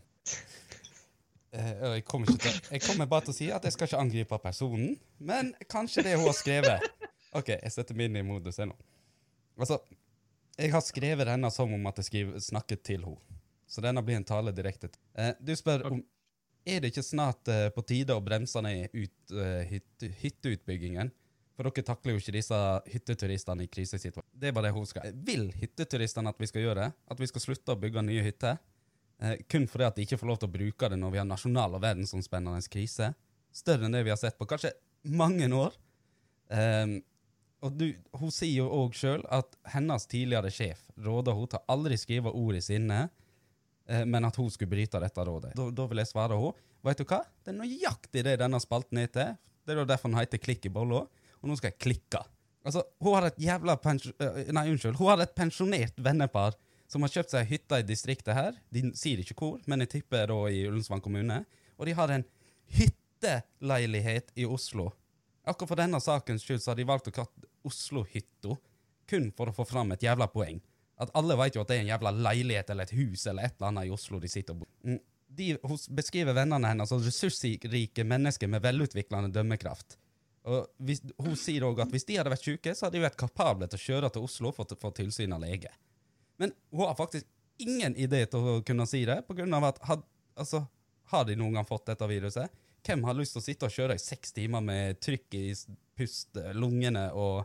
[1.53, 4.39] uh, jeg, kommer til, jeg kommer bare til å si at jeg skal ikke angripe
[4.43, 6.87] personen, men kanskje det hun har skrevet.
[7.37, 8.75] OK, jeg setter meg inn i modus ennå.
[9.61, 9.77] Altså,
[10.59, 13.37] jeg har skrevet denne som om at jeg skriver, snakket til henne.
[13.71, 14.89] Så denne blir en tale direkte.
[14.91, 16.01] til- Eh, du spør om
[16.67, 19.31] er det ikke snart uh, på tide å bremse ned ut,
[19.69, 21.09] hytte, hytteutbyggingen?
[21.57, 22.57] For dere takler jo ikke disse
[22.93, 24.29] hytteturistene i krisesituasjoner.
[24.39, 25.11] Det er bare det hun skal.
[25.27, 26.89] Vil hytteturistene at vi skal gjøre det?
[27.11, 28.59] At vi skal slutte å bygge nye hytter?
[29.21, 31.27] Eh, kun fordi at de ikke får lov til å bruke det når vi har
[31.29, 33.11] nasjonal og verdensomspennende krise.
[33.53, 34.73] Større enn det vi har sett på kanskje
[35.11, 35.75] mange år.
[36.49, 36.97] Eh,
[37.61, 41.99] og du, hun sier jo òg sjøl at hennes tidligere sjef råda hun til aldri
[42.01, 43.03] skrive ord i sinne,
[43.85, 45.53] eh, men at hun skulle bryte dette rådet.
[45.59, 46.67] Da, da vil jeg svare henne.
[46.81, 47.21] Vet du hva?
[47.45, 49.35] Det er nøyaktig det denne spalten er til.
[49.61, 51.03] Det er jo derfor den heter Klikk i bolla.
[51.41, 52.21] Og nå skal jeg klikke.
[52.61, 54.99] Altså, hun har et jævla øh, Nei, unnskyld.
[54.99, 56.57] Hun hadde et pensjonert vennepar
[56.91, 58.57] som har kjøpt seg hytte i distriktet her.
[58.73, 61.43] De sier ikke hvor, men jeg tipper da i Ullensvang kommune.
[61.79, 62.25] Og de har en
[62.75, 64.89] hytteleilighet i Oslo.
[65.47, 68.57] Akkurat for denne sakens skyld så har de valgt å kalle Oslo-hytta
[69.09, 70.59] kun for å få fram et jævla poeng.
[71.01, 73.55] At alle vet jo at det er en jævla leilighet eller et hus eller et
[73.55, 74.69] eller annet i Oslo de sitter og bor.
[74.85, 74.99] Mm.
[75.31, 79.95] De, hun beskriver vennene hennes som ressursrike mennesker med velutviklende dømmekraft.
[80.49, 83.19] Og hvis, hun sier òg at hvis de hadde vært syke, så hadde de vært
[83.19, 85.69] kapable til å kjøre til Oslo for å få tilsyn av lege.
[86.41, 87.27] Men hun har faktisk
[87.61, 90.03] ingen idé til å kunne si det, på grunn av at had,
[90.39, 90.63] altså,
[91.13, 92.61] har de noen gang fått dette viruset?
[92.81, 95.45] Hvem har lyst til å sitte og kjøre i seks timer med trykk i
[95.97, 97.43] pust, eh, lungene og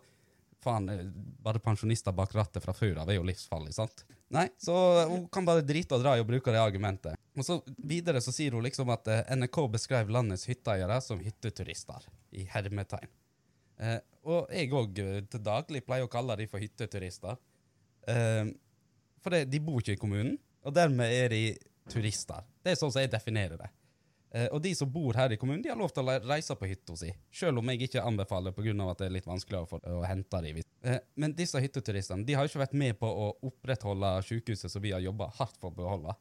[0.65, 1.05] faen, eh,
[1.45, 4.07] bare pensjonister bak rattet fra før av er jo livsfarlig, sant?
[4.33, 4.73] Nei, så
[5.11, 7.21] hun kan bare drite og dra i å bruke det argumentet.
[7.37, 12.07] Og så videre så sier hun liksom at eh, NRK beskrev landets hytteeiere som hytteturister,
[12.37, 13.13] i hermetegn.
[13.77, 17.37] Eh, og jeg òg til daglig pleier å kalle de for hytteturister.
[18.09, 18.45] Eh,
[19.23, 21.43] for det, de bor ikke i kommunen, og dermed er de
[21.93, 22.47] turister.
[22.65, 23.71] Det er sånn som jeg definerer det.
[24.37, 26.69] Eh, og de som bor her i kommunen, de har lov til å reise på
[26.69, 27.13] hytta si.
[27.33, 28.75] Selv om jeg ikke anbefaler pga.
[28.91, 30.63] at det er litt vanskeligere for å hente dem.
[30.83, 34.93] Eh, men disse hytteturistene de har ikke vært med på å opprettholde sykehuset som vi
[34.93, 36.17] har jobba hardt for å beholde.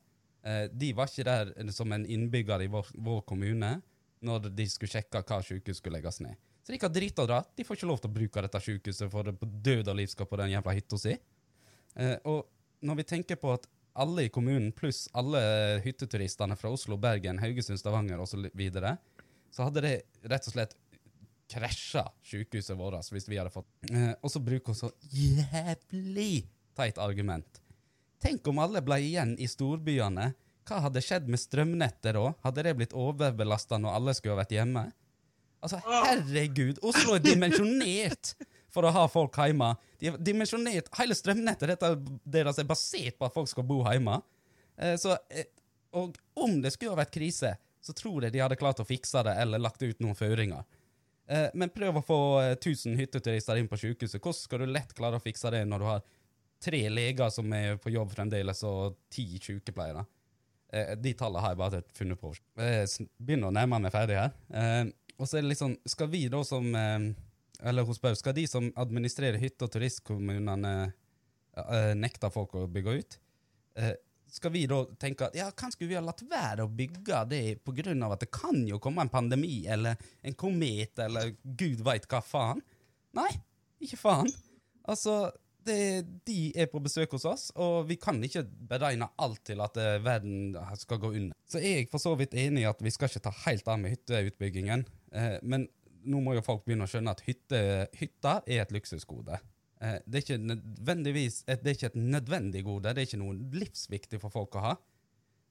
[0.46, 3.78] Eh, de var ikke der som en innbygger i vår, vår kommune
[4.26, 6.38] når de skulle sjekke hva sykehus skulle legges ned.
[6.66, 7.44] Så de kan drite og dra.
[7.54, 10.10] De får ikke lov til å bruke dette sykehuset for det på død og liv
[10.10, 11.14] skal på den jævla hytta si.
[11.96, 12.46] Eh, og
[12.86, 15.42] når vi tenker på at alle i kommunen, pluss alle
[15.86, 18.96] hytteturistene fra Oslo, Bergen, Haugesund, Stavanger osv., så,
[19.54, 19.94] så hadde det
[20.28, 20.76] rett og slett
[21.52, 26.98] krasja sykehuset vårt hvis vi hadde fått eh, Og så bruker hun så jævlig teit
[27.00, 27.62] argument.
[28.24, 30.32] Tenk om alle ble igjen i storbyene.
[30.66, 32.30] Hva hadde skjedd med strømnettet da?
[32.46, 34.88] Hadde det blitt overbelasta når alle skulle vært hjemme?
[35.66, 38.36] Altså, herregud, Oslo er dimensjonert
[38.74, 39.72] for å ha folk hjemme.
[40.02, 41.86] De er dimensjonert, Hele strømnettet
[42.24, 44.20] deres er basert på at folk skal bo hjemme.
[44.78, 45.48] Eh, så, eh,
[45.96, 49.22] og om det skulle ha vært krise, så tror jeg de hadde klart å fikse
[49.26, 50.66] det eller lagt ut noen føringer.
[51.28, 54.22] Eh, men prøv å få eh, 1000 hytteturister inn på sykehuset.
[54.22, 56.04] Hvordan skal du lett klare å fikse det når du har
[56.66, 60.04] tre leger som er på jobb fremdeles, og ti sykepleiere?
[60.74, 62.34] Eh, de tallene har jeg bare funnet på.
[62.60, 64.34] Jeg sn- begynner å nærme meg ferdig her.
[64.50, 67.06] Eh, og så er det sånn, skal vi da som eh,
[67.64, 70.74] Eller hun spør, skal de som administrerer hytte- og turistkommunene
[71.56, 73.16] eh, nekte folk å bygge ut?
[73.80, 73.94] Eh,
[74.36, 77.96] skal vi da tenke at ja, kan skulle vi ha latt være å bygge det
[78.04, 82.20] av at det kan jo komme en pandemi eller en komet eller gud veit hva
[82.26, 82.60] faen?
[83.16, 83.30] Nei,
[83.80, 84.28] ikke faen.
[84.84, 85.32] Altså,
[85.66, 89.80] det, de er på besøk hos oss, og vi kan ikke beregne alt til at
[89.82, 91.34] eh, verden skal gå under.
[91.50, 93.82] Så er jeg for så vidt enig i at vi skal ikke ta helt av
[93.82, 95.68] med hytteutbyggingen, eh, men
[96.06, 97.60] nå må jo folk begynne å skjønne at hytte,
[97.98, 99.40] hytta er et luksusgode.
[99.82, 103.38] Eh, Det er ikke nødvendigvis det er ikke et nødvendig gode, det er ikke noe
[103.60, 104.76] livsviktig for folk å ha.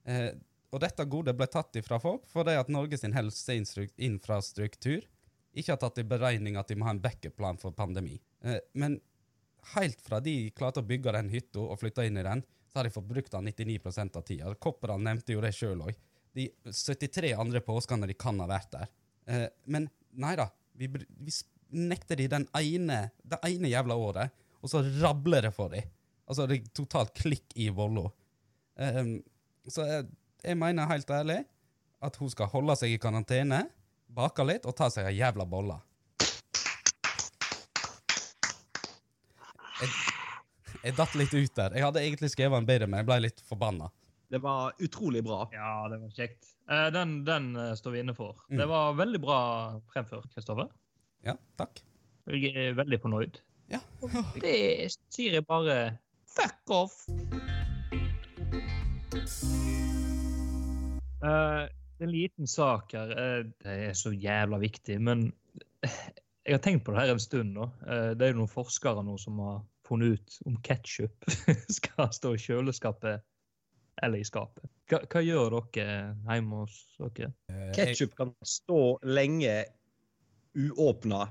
[0.07, 0.31] Eh,
[0.73, 5.05] og dette godet ble tatt ifra folk fordi at Norges helseinfrastruktur
[5.55, 8.17] ikke har tatt i beregning at de må ha en backup-plan for pandemi.
[8.43, 8.99] Eh, men
[9.73, 12.87] helt fra de klarte å bygge den hytta og flytte inn i den, så har
[12.87, 14.53] de fått brukt den 99% av tida.
[14.61, 15.95] Kopperand nevnte jo det sjøl òg.
[16.35, 18.89] De 73 andre påskene de kan ha vært der.
[19.31, 19.87] Eh, men
[20.19, 21.35] nei da, vi, vi
[21.75, 25.87] nekter de den ene, det ene jævla året, og så rabler det for dem.
[26.25, 28.09] Altså, det er totalt klikk i Vollo.
[28.81, 29.01] Eh,
[29.71, 30.07] så jeg,
[30.43, 31.41] jeg mener helt ærlig
[32.05, 33.63] at hun skal holde seg i karantene,
[34.15, 35.77] bake litt og ta seg ei jævla bolle.
[39.81, 39.89] Jeg,
[40.83, 41.75] jeg datt litt ut der.
[41.75, 43.89] Jeg hadde egentlig skrevet en bedre, men jeg ble litt forbanna.
[44.31, 45.43] Det var utrolig bra.
[45.53, 46.47] Ja, det var kjekt.
[46.69, 48.39] Eh, Den, den eh, står vi inne for.
[48.49, 48.57] Mm.
[48.63, 49.39] Det var veldig bra
[49.93, 50.71] fremført, Kristoffer.
[51.25, 51.81] Ja, takk.
[52.31, 53.37] Jeg er veldig fornøyd.
[53.71, 53.79] Ja.
[54.41, 54.55] Det
[55.13, 55.77] sier jeg bare
[56.35, 56.97] fuck off.
[61.25, 61.63] Eh,
[62.03, 63.11] en liten sak her.
[63.17, 65.29] eh, det er så jævla viktig, men
[66.45, 67.69] jeg har tenkt på det her en stund nå.
[67.89, 71.25] Eh, det er jo noen forskere nå som har funnet ut om ketsjup
[71.77, 73.25] skal stå i kjøleskapet
[74.05, 74.65] eller i skapet.
[74.91, 77.31] Hva, hva gjør dere hjemme hos dere?
[77.49, 79.55] Ketsjup Ketchup kan stå lenge
[80.55, 81.25] uåpna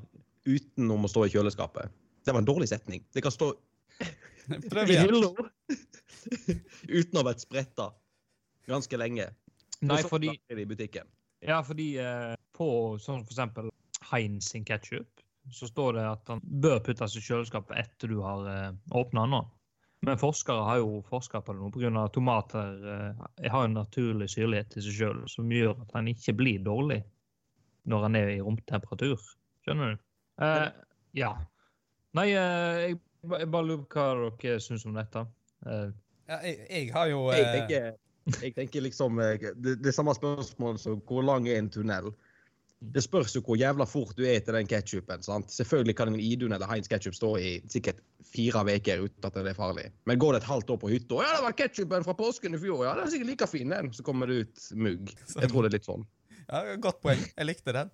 [0.44, 1.92] utenom å stå i kjøleskapet.
[2.24, 3.04] Det var en dårlig setning.
[3.14, 3.52] Det kan stå
[4.72, 5.14] Prøv igjen.
[6.98, 7.92] uten å ha vært spretta
[8.68, 9.30] ganske lenge.
[9.84, 11.06] Nei, fordi, det i butikken.
[11.44, 12.66] ja, fordi eh, på
[13.02, 13.70] sånn for eksempel
[14.10, 15.20] Heinz sin ketchup,
[15.52, 19.50] så står det at den bør puttes i kjøleskapet etter du har eh, åpna den.
[20.04, 22.08] Men forskere har jo forska på det nå pga.
[22.12, 26.64] tomater eh, har en naturlig syrlighet i seg sjøl, som gjør at den ikke blir
[26.64, 27.00] dårlig
[27.88, 29.20] når den er i romtemperatur.
[29.64, 30.04] Skjønner du?
[30.44, 30.68] Eh,
[31.20, 31.34] ja.
[32.16, 32.98] Nei, eh, jeg,
[33.38, 35.26] jeg bare lurer på hva dere syns om dette.
[35.66, 35.92] Eh,
[36.24, 37.88] Ja, jeg, jeg har jo Jeg eh, tenker,
[38.40, 39.18] jeg tenker liksom
[39.60, 42.14] Det, det samme spørsmål som hvor lang er en tunnel?
[42.82, 45.22] Det spørs jo hvor jævla fort du er til den ketsjupen.
[45.48, 49.46] Selvfølgelig kan en Idun eller Heinz ketsjup stå i sikkert fire uker uten at det
[49.46, 49.86] er farlig.
[50.06, 52.58] Men går det et halvt år på hytta Ja, det var ketsjupen fra påsken i
[52.60, 52.84] fjor.
[52.84, 53.92] Ja, den er sikkert like fin, den.
[53.92, 55.14] Så kommer det ut mugg.
[55.36, 56.04] Jeg tror det er litt sånn.
[56.50, 57.22] Ja, Godt poeng.
[57.38, 57.90] Jeg likte den.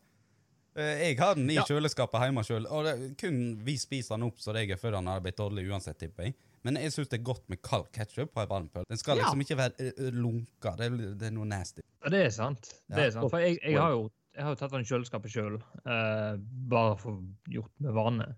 [0.77, 1.63] Eh, Jeg har den i Ja.
[1.69, 5.07] kjøleskapet hjemme sjøl, og det, kun vi spiser den opp så det er før den
[5.07, 6.35] har blitt dårlig uansett, tipper jeg.
[6.65, 8.89] Men jeg syns det er godt med kald ketsjup på ei varm pølse.
[8.89, 9.25] Den skal Ja.
[9.25, 10.75] liksom ikke være eh, lunka.
[10.77, 11.83] Det, det er noe nasty.
[12.05, 12.75] Ja, det er sant.
[12.91, 13.31] Det er sant.
[13.31, 16.35] For jeg, jeg har jo jeg har jo tatt den i kjøleskapet sjøl, eh,
[16.71, 17.21] bare for
[17.51, 18.29] gjort med vane.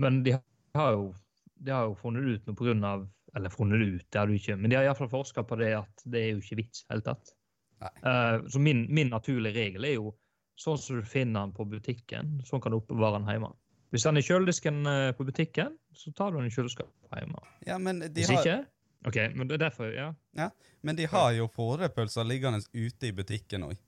[0.00, 0.36] Men de
[0.78, 1.10] har jo,
[1.60, 4.34] de har jo funnet ut noe på grunn av Eller funnet ut, det har du
[4.36, 6.84] ikke, men de har iallfall forska på det at det er jo ikke vits i
[6.84, 7.30] det hele tatt.
[7.80, 10.10] Eh, så min, min naturlige regel er jo
[10.60, 13.48] sånn som du finner den på butikken, sånn kan du oppbevare den hjemme.
[13.88, 17.40] Hvis den er i kjøledisken eh, på butikken, så tar du den i kjøleskapet hjemme.
[17.64, 20.50] Ja, men de Hvis har, ikke OK, men det er derfor, ja.
[20.84, 23.80] men de har jo fårepølser liggende ute i butikken òg.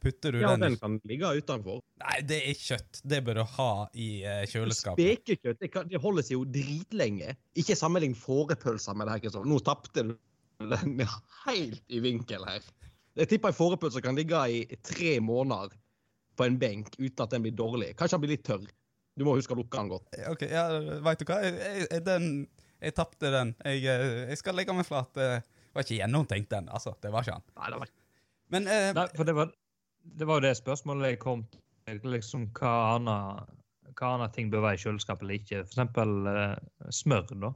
[0.00, 1.80] Putter du Ja, den den kan ligge utenfor.
[2.02, 3.00] Nei, det er kjøtt.
[3.06, 5.00] Det bør du ha i eh, kjøleskapet.
[5.00, 7.36] Spekekjøtt det, kan, det holder seg jo dritlenge.
[7.60, 9.22] Ikke sammenlign fårepølser med det her.
[9.24, 9.48] Kristoffer.
[9.48, 10.14] Nå tapte du
[10.74, 11.00] den
[11.46, 12.66] helt i vinkel her.
[13.14, 15.72] Jeg tipper en fårepølse kan ligge i tre måneder
[16.34, 17.92] på en benk uten at den blir dårlig.
[17.96, 18.68] Kanskje den blir litt tørr.
[19.14, 20.16] Du må huske å lukke den godt.
[20.32, 20.66] Ok, ja,
[21.06, 21.38] Veit du hva?
[21.46, 22.30] Jeg, jeg, den,
[22.82, 23.54] jeg tapte den.
[23.62, 25.14] Jeg, eh, jeg skal legge meg flat.
[25.14, 25.28] Det
[25.74, 26.72] var ikke gjennomtenkt, den.
[26.74, 26.98] altså.
[27.00, 27.46] Det var ikke han.
[27.54, 27.94] Nei, det var
[28.52, 29.52] Men eh, Nei, for det var,
[30.04, 32.00] det var jo det spørsmålet jeg kom til.
[32.04, 33.52] Liksom, hva annet
[33.94, 35.60] hva annet ting bør være i kjøleskapet eller ikke.
[35.64, 37.52] For eksempel eh, smør, da.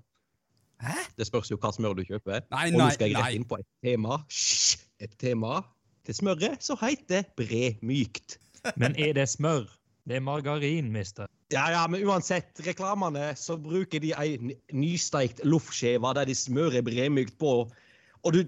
[0.85, 0.95] Hæ?
[1.19, 2.45] Det spørs jo hva smør du kjøper.
[2.53, 4.21] Nei, Og nå skal jeg rett inn på et tema.
[4.31, 5.61] Shhh, Et tema
[6.07, 8.39] til smøret som heter bremykt.
[8.81, 9.69] Men er det smør?
[10.09, 11.29] Det er margarin, mister.
[11.53, 17.37] Ja, ja, men uansett, reklamene så bruker de ei nysteikt loffskive der de smører bremykt
[17.41, 17.53] på.
[18.25, 18.43] Og du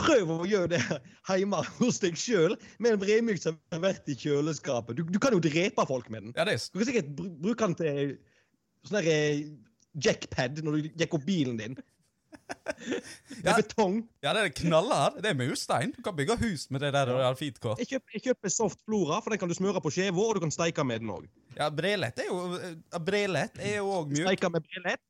[0.00, 0.80] prøver å gjøre det
[1.28, 4.98] hjemme hos deg sjøl med en bredmykt som har vært i kjøleskapet.
[4.98, 6.34] Du, du kan jo drepe folk med den.
[6.36, 8.12] Ja, det er, Du kan sikkert br bruke den til
[8.88, 9.46] sånn eh,
[10.00, 11.80] jackpad når du jekker opp bilen din.
[13.44, 13.54] Ja.
[13.56, 14.00] betong.
[14.24, 15.18] ja, det er knallhard.
[15.22, 15.92] Det er murstein.
[15.94, 17.78] Du kan bygge hus med det der er kort.
[17.80, 20.42] Jeg kjøper, jeg kjøper soft flora, for den kan du smøre på skiva, og du
[20.44, 21.28] kan steike med den òg.
[21.56, 24.24] Ja, brelett er jo eh, Brelett er jo òg mjuk.
[24.26, 25.02] Steike med brelett.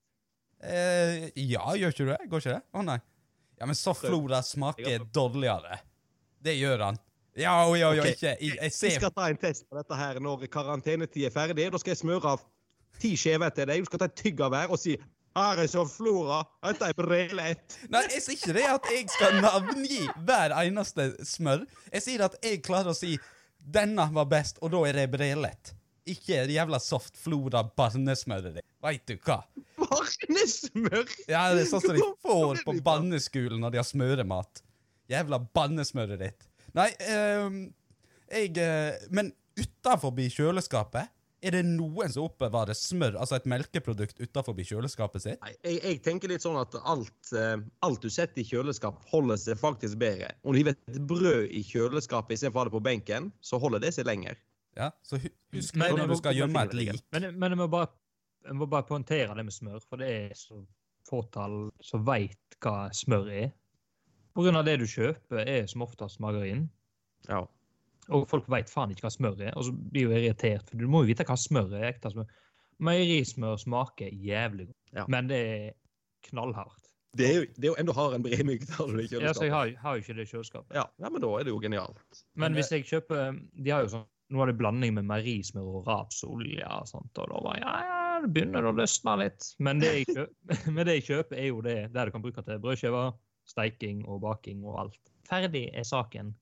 [0.60, 2.20] Eh, ja, gjør ikke du det?
[2.32, 2.62] Går ikke det?
[2.76, 2.98] Å nei.
[3.60, 5.78] Ja, men soft flora smaker dårligere.
[6.40, 6.98] Det gjør han.
[7.36, 8.14] Ja, ja, ja, okay.
[8.16, 11.34] ikke Jeg, jeg Vi ser skal ta en test på dette her når karantenetid er
[11.34, 11.68] ferdig.
[11.72, 12.46] Da skal jeg smøre av
[13.00, 13.84] ti skjever til deg.
[13.84, 14.96] Du skal ta et tygg av hver og si
[15.36, 17.76] her er flora, dette er brelett.
[17.92, 21.62] Nei, jeg sier ikke det at jeg skal navngi hver eneste smør.
[21.92, 23.18] Jeg sier at jeg klarer å si
[23.60, 25.74] 'denne var best', og da er det brelett.
[26.08, 28.66] Ikke jævla soft flora barnesmøret ditt.
[28.82, 29.44] Veit du hva?
[29.90, 31.06] Barnesmør!
[31.28, 34.62] Ja, det er sånn som de får på banneskolen når de har smøremat.
[35.10, 36.46] Jævla bannesmøret ditt.
[36.76, 37.62] Nei, ehm,
[38.30, 41.10] jeg eh, Men utafor kjøleskapet,
[41.40, 45.38] er det noen som oppbevarer smør, altså et melkeprodukt utafor kjøleskapet sitt?
[45.40, 49.40] Nei, jeg, jeg tenker litt sånn at alt, eh, alt du setter i kjøleskap, holder
[49.40, 50.34] seg faktisk bedre.
[50.44, 53.82] Om du vet et brød i kjøleskapet istedenfor å ha det på benken, så holder
[53.86, 54.36] det seg lenger.
[54.78, 57.00] Ja, Så husk Men- når du skal gjemme et lik.
[57.10, 57.88] Men, men jeg må bare,
[58.46, 60.60] jeg må bare poengtere det med smør, for det er så
[61.08, 63.48] fåtall som veit hva smør er.
[64.36, 66.68] På grunn av det du kjøper, er som oftest margarin.
[67.28, 67.42] Ja.
[68.10, 70.86] Og folk veit faen ikke hva smør er, og så blir jo irritert, for du
[70.90, 71.88] må jo vite hva smør er.
[71.92, 72.30] ekte smør.
[72.80, 75.04] Meierismør smaker jævlig godt, Ja.
[75.08, 75.72] men det er
[76.30, 76.86] knallhardt.
[77.18, 78.62] Det er jo, det er jo enda hardere enn bremyk.
[79.10, 80.74] Ja, så jeg har, har jo ikke det i kjøleskapet.
[80.78, 82.22] Ja, ja, men da er det jo genialt.
[82.34, 83.34] Men Men hvis jeg kjøper
[83.64, 87.32] De har jo sånn Nå har de blanding med meierismør og rapsolje og sånt, og
[87.32, 89.48] da var jeg, ja, ja, det begynner det å løsne litt.
[89.62, 92.60] Men det jeg kjøper, det jeg kjøper er jo det der du kan bruke til
[92.62, 93.16] brødskiver,
[93.48, 95.00] steiking og baking og alt.
[95.28, 96.34] Ferdig er saken,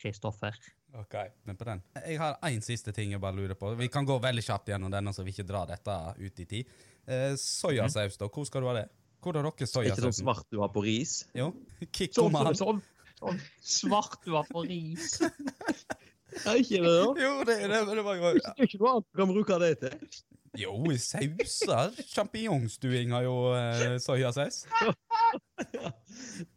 [0.00, 0.56] Kristoffer.
[0.96, 1.14] Ok,
[1.44, 1.82] men på den.
[2.06, 3.74] Jeg har én siste ting jeg bare lurer på.
[3.76, 6.76] Vi kan gå veldig kjapt gjennom denne, så vi ikke drar dette ut i tid.
[7.04, 8.30] Eh, soyasaus, da.
[8.32, 8.86] Hvor skal du ha det?
[9.20, 11.24] Hvor har dere Er ikke sånn svart du har på ris?
[11.36, 11.50] Jo.
[11.80, 12.54] Sånn, Kikkoman.
[12.56, 12.80] sånn,
[13.18, 15.18] sånn svart du har på ris.
[16.44, 17.04] Er ikke det, da?
[17.22, 19.94] Jo, det, det, det var jo er ikke noe annet du kan bruke det til.
[20.60, 21.96] Jo, i sauser.
[22.12, 24.62] Sjampinjongstuing har jo eh, soyasaus.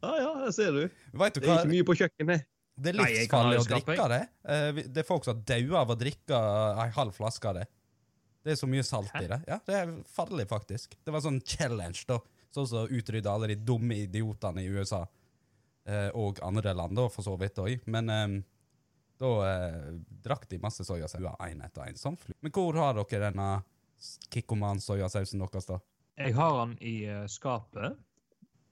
[0.02, 0.82] Ja, ja, her ser du.
[1.20, 2.46] Vet du Det er ikke mye på kjøkkenet.
[2.80, 4.22] Det er livsfarlig å drikke det.
[4.56, 6.40] Eh, Det er folk som dauer av å drikke
[6.86, 7.66] ei halv flaske av det.
[8.46, 9.42] Det er så mye salt i det.
[9.50, 10.96] Ja, Det er farlig, faktisk.
[11.04, 12.20] Det var sånn challenge, da.
[12.56, 15.04] Sånn som utrydda alle de dumme idiotene i USA.
[15.90, 17.84] Eh, og andre land, da, for så vidt òg.
[17.92, 18.38] Men eh,
[19.20, 19.92] da eh,
[20.24, 22.00] drakk de masse soyasaus én etter én.
[22.00, 22.34] Sånn fly.
[22.42, 23.50] Men hvor har dere denne
[24.34, 25.80] Kikkoman-soyasausen deres, da?
[26.20, 27.98] Jeg har den i eh, skapet.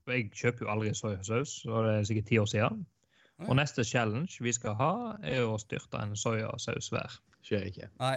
[0.07, 2.85] Og jeg kjøper jo aldri soyasaus, og det er sikkert ti år siden.
[3.45, 7.17] Og neste challenge vi skal ha, er å styrte en soyasaus hver.
[7.45, 7.89] Skjer ikke.
[8.01, 8.15] Nei,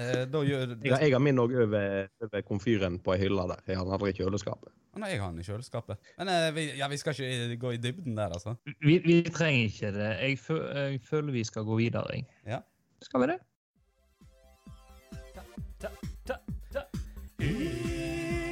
[0.00, 3.64] eh, da gjør har, jeg har min òg over, over komfyren på ei hylle der.
[3.68, 4.72] Jeg har den aldri i kjøleskapet.
[5.02, 6.12] Nei, jeg har den i kjøleskapet.
[6.20, 8.54] Men eh, vi, ja, vi skal ikke gå i dybden der, altså.
[8.84, 10.10] Vi, vi trenger ikke det.
[10.22, 12.16] Jeg, føl, jeg føler vi skal gå videre.
[12.16, 12.28] jeg.
[12.48, 12.62] Ja.
[13.02, 13.40] Skal vi det?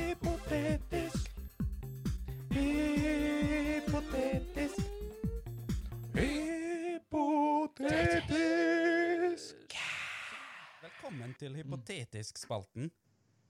[0.01, 1.31] Hypotetisk.
[2.55, 4.81] Hypotetisk.
[8.11, 9.57] Hypotetisk.
[10.83, 12.91] Velkommen til Hypotetisk-spalten.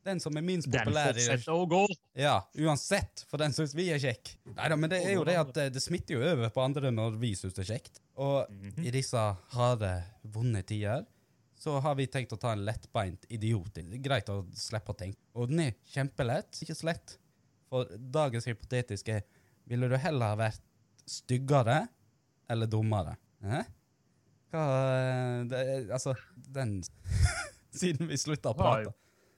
[0.05, 1.83] Den som er minst populær Den fortsetter å gå.
[2.17, 4.31] Ja, uansett, for den syns vi er kjekk.
[4.57, 7.19] Neida, men det er jo det at eh, det smitter jo over på andre når
[7.21, 8.01] vi syns det er kjekt.
[8.17, 8.85] Og Mhm.
[8.85, 9.21] i disse
[9.57, 9.93] harde,
[10.25, 11.05] vonde tider
[11.61, 13.75] så har vi tenkt å ta en lettbeint idiot.
[13.77, 15.21] Det greit å slippe å tenke.
[15.37, 17.19] Og den er kjempelett, ikke så lett.
[17.71, 19.21] For dagens hypotetiske
[19.71, 20.63] Ville du heller ha vært
[21.07, 21.85] styggere
[22.51, 23.13] eller dummere?
[23.47, 23.61] Hæ?
[24.51, 24.63] Hva
[24.97, 25.61] eh, det,
[25.95, 26.81] Altså, den
[27.81, 28.91] Siden vi slutta å prate.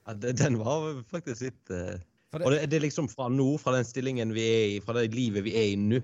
[0.07, 1.99] Ja, den var faktisk litt uh...
[2.33, 4.95] Det- Og det, det er liksom fra nå, fra den stillingen vi er i, fra
[4.97, 5.99] det livet vi er i nå.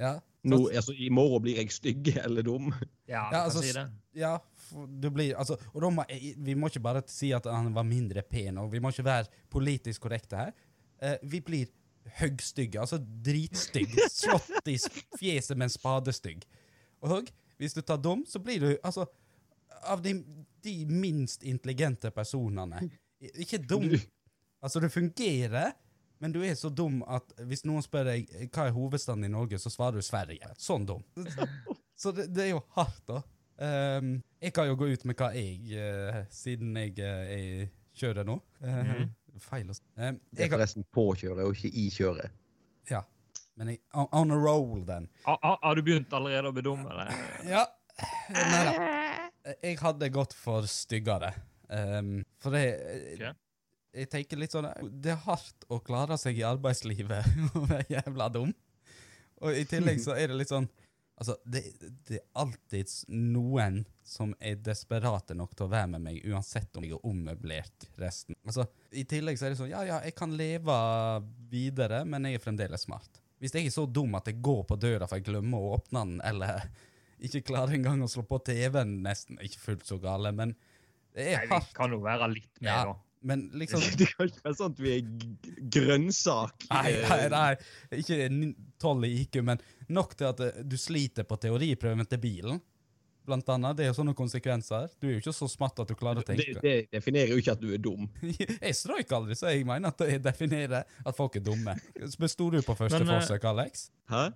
[0.00, 0.14] Ja,
[0.48, 2.70] nå altså, I morgen blir jeg stygg eller dum.
[3.04, 3.84] Ja, Ja, du kan altså, si det.
[4.16, 4.30] Ja,
[4.72, 6.04] du blir Altså, og må,
[6.36, 9.44] vi må ikke bare si at han var mindre pen, og vi må ikke være
[9.52, 10.54] politisk korrekte her.
[11.02, 11.70] Eh, vi blir
[12.20, 13.94] høgstygge, altså dritstygg.
[14.20, 14.76] Slått i
[15.18, 16.46] fjeset med en spadestygg.
[17.04, 19.06] Og hvis du tar dum, så blir du altså
[19.86, 20.14] Av de,
[20.64, 22.80] de minst intelligente personene.
[23.36, 23.84] Ikke dum.
[24.64, 25.74] Altså, du fungerer,
[26.18, 29.60] men du er så dum at hvis noen spør deg hva er hovedstaden i Norge,
[29.62, 30.48] så svarer du Sverige.
[30.58, 31.04] Sånn dum.
[31.94, 33.20] Så det, det er jo hardt, da.
[33.62, 37.66] Ehm, jeg kan jo gå ut med hva jeg, uh, siden jeg uh, er
[37.96, 38.36] kjører nå.
[38.64, 39.06] Eh,
[39.40, 39.82] Feil å si.
[40.00, 42.42] Ehm, Det er forresten på påkjøre og ikke i kjøret.
[42.90, 43.02] ja.
[43.56, 45.06] Men jeg, on, on a roll, then.
[45.24, 46.82] Har, du begynt allerede å bli dum?
[46.92, 47.08] Eller?
[47.48, 47.62] Ja.
[48.28, 48.74] Nei da.
[49.62, 51.30] Jeg hadde gått for styggere.
[51.72, 52.64] Um, for det
[53.16, 53.42] Ok.
[53.96, 54.66] Jeg tenker litt sånn
[55.02, 58.52] Det er hardt å klare seg i arbeidslivet og være jævla dum.
[59.40, 60.68] Og i tillegg så er det litt sånn
[61.16, 61.62] Altså, det,
[62.04, 66.84] det er alltid noen som er desperate nok til å være med meg, uansett om
[66.84, 68.36] jeg er ommøblert resten.
[68.44, 70.76] Altså, I tillegg så er det sånn Ja, ja, jeg kan leve
[71.52, 73.22] videre, men jeg er fremdeles smart.
[73.40, 76.04] Hvis jeg er så dum at jeg går på døra for jeg glemmer å åpne
[76.04, 76.68] den, eller
[77.26, 80.52] ikke klarer engang å slå på TV-en, nesten Ikke fullt så gale, men
[81.16, 81.50] det er hardt.
[81.50, 82.96] Nei, vi kan jo være litt med, Ja, da.
[83.20, 86.68] Men liksom Det kan ikke være sånn at vi er grønnsak.
[86.70, 88.00] Nei, eh, nei, nei.
[88.02, 88.22] Ikke
[88.82, 92.62] tolv 12 i IQ, men nok til at eh, du sliter på teoriprøven til bilen.
[93.26, 93.74] Blant annet.
[93.74, 94.86] Det er jo sånne konsekvenser.
[95.02, 96.60] Du er jo ikke så smatt at du klarer å tenke.
[96.62, 98.06] det definerer jo ikke at du er dum.
[98.30, 101.74] Jeg strøyk aldri, så jeg mener at det definerer at folk er dumme.
[102.22, 103.88] Besto du på første Men, eh, forsøk, Alex?
[104.12, 104.28] Hæ?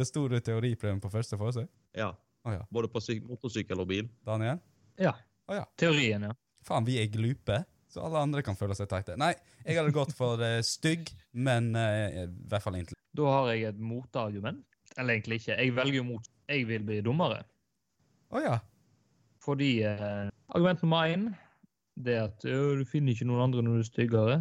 [0.00, 1.68] Besto du teoriprøven på første forsøk?
[1.96, 2.14] Ja.
[2.46, 2.64] Oh, ja.
[2.72, 4.08] Både på syk motorsykkel og bil.
[4.24, 4.62] Daniel?
[5.00, 5.12] Ja.
[5.44, 5.66] Oh, ja.
[5.76, 6.32] Teorien, ja.
[6.64, 7.60] Faen, vi er glupe,
[7.90, 9.16] så alle andre kan føle seg teite.
[9.20, 9.32] Nei,
[9.64, 13.02] jeg hadde gått for uh, stygg, men uh, i hvert fall intelligent.
[13.18, 14.62] Da har jeg et motargument.
[14.98, 15.56] Eller egentlig ikke.
[15.58, 16.32] Jeg velger jo mot.
[16.50, 17.42] Jeg vil bli dummere.
[18.30, 18.56] Å ja.
[19.42, 21.30] Fordi uh, argument nummer én
[22.00, 24.36] det er at du finner ikke noen andre når du er styggere.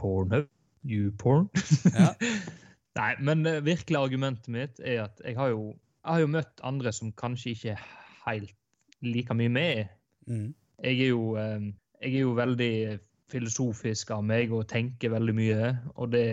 [0.00, 0.48] Pornhub.
[0.82, 1.46] You porn.
[1.94, 2.10] Ja.
[2.98, 5.70] Nei, men uh, virkelig argumentet mitt er at jeg har jo,
[6.02, 7.84] jeg har jo møtt andre som kanskje ikke er
[8.26, 8.56] helt
[9.02, 9.92] like mye med.
[10.26, 10.50] Mm.
[10.82, 11.68] Jeg er jo, eh,
[12.02, 12.98] jeg er jo veldig
[13.32, 15.72] filosofisk av meg og tenker veldig mye.
[15.96, 16.26] Og det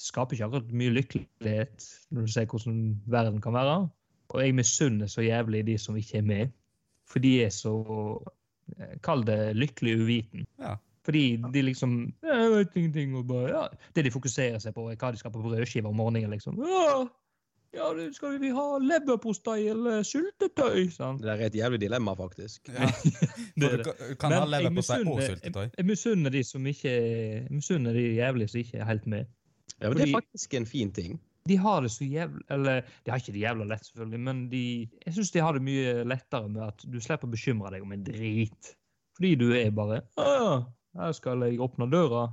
[0.00, 3.80] skaper ikke akkurat mye lykkelighet når du ser hvordan verden kan være.
[4.30, 6.54] Og jeg misunner så jævlig de som ikke er med.
[7.10, 7.74] For de er så
[8.78, 10.46] eh, Kall det lykkelig uviten.
[10.62, 10.76] Ja.
[11.04, 13.16] Fordi de liksom Jeg vet ingenting.
[13.18, 13.64] Og bare, ja.
[13.96, 16.30] Det de fokuserer seg på, er hva de skal på brødskive om morgenen.
[16.30, 16.60] liksom.
[16.62, 17.02] Ja,
[17.76, 20.88] ja det skal vi ha leverpostei eller syltetøy?
[20.94, 21.20] Sånn.
[21.22, 22.68] Det er et jævlig dilemma, faktisk.
[22.72, 22.88] Ja.
[23.60, 25.66] Det er du kan- kan ha Men jeg leverpostei og syltetøy.
[25.76, 29.26] Jeg, misunner de som ikke jeg misunner de jævlig som ikke er helt med.
[29.80, 31.20] Ja, men Det er faktisk en fin ting.
[31.48, 34.64] De har det så jævlig Eller de har ikke det jævla lett, selvfølgelig, men de,
[35.06, 37.92] jeg syns de har det mye lettere med at du slipper å bekymre deg om
[37.96, 38.74] en drit.
[39.16, 40.50] Fordi du er bare «Å, ja,
[41.00, 42.26] her skal jeg åpne døra.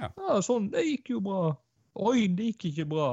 [0.00, 0.10] Ja.
[0.44, 0.70] sånn.
[0.72, 1.56] Det gikk jo bra.
[1.96, 3.08] Oi, det gikk ikke bra.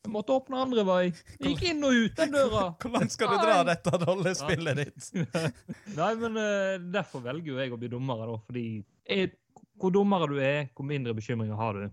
[0.00, 1.00] Jeg måtte åpne andre vei.
[1.36, 2.62] Jeg gikk inn og ut den døra.
[2.80, 5.08] Hvor langt skal du dra dette rollespillet ditt?
[6.00, 8.38] Nei, men eh, derfor velger jo jeg å bli dommere, da.
[8.48, 8.64] Fordi
[9.10, 9.34] jeg,
[9.80, 11.90] hvor dummere du er, hvor mindre bekymringer har du.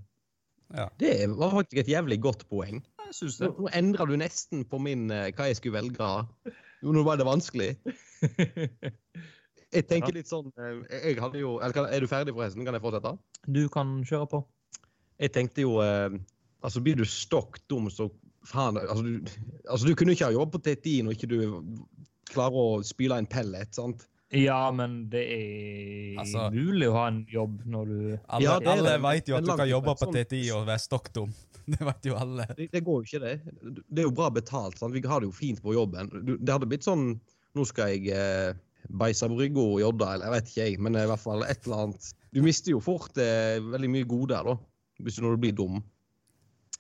[0.99, 2.79] Det var faktisk et jævlig godt poeng.
[3.07, 3.51] Jeg synes det.
[3.55, 6.09] nå endra du nesten på min eh, hva jeg skulle velge.
[6.83, 7.73] Jo, Nå var det vanskelig.
[9.75, 10.77] Jeg tenker litt sånn eh,
[11.09, 12.63] jeg hadde jo, eller Er du ferdig, forresten?
[12.63, 13.11] Kan jeg fortsette?
[13.51, 14.39] Du kan kjøre på.
[15.19, 15.73] Jeg tenkte jo
[16.65, 18.09] Altså, blir du stokk dum, så
[18.47, 19.31] faen altså du,
[19.69, 21.39] altså, du kunne ikke ha jobb på TTI når ikke du
[22.31, 24.07] klarer å spyle en pellet, sant?
[24.35, 28.67] Ja, men det er Altså- mulig å ha en jobb når du Alle, Ja, det
[28.73, 31.33] alle vet jo at du kan jobbe på sånn- TTI og være stokk dum.
[31.67, 32.45] Det vet jo alle.
[32.57, 33.83] Det, det går jo ikke, det.
[33.91, 34.77] Det er jo bra betalt.
[34.79, 34.93] sant?
[34.93, 36.07] Vi har det jo fint på jobben.
[36.39, 37.19] Det hadde blitt sånn
[37.55, 38.53] Nå skal jeg eh,
[38.87, 41.87] beise brygga og jodde, eller jeg vet ikke, jeg, men i hvert fall et eller
[41.87, 42.09] annet.
[42.31, 44.53] Du mister jo fort eh, veldig mye goder, da,
[45.01, 45.79] hvis du, når du blir dum.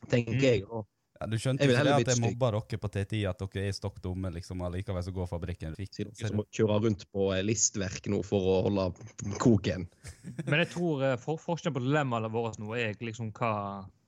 [0.09, 0.41] Tenker Mm.
[0.41, 0.63] jeg.
[0.69, 0.85] Og,
[1.19, 3.71] Ja, du skjønte jo ikke det at jeg mobba dere på TTI, at dere er
[3.73, 5.73] stokk dumme, liksom, og likevel så går fabrikken.
[5.75, 8.93] Sier dere som må kjøre rundt på eh, listverk nå for å holde
[9.41, 9.87] koken.
[10.45, 13.49] Men jeg tror eh, for, forskjellen på dilemmaene våre nå er liksom hva,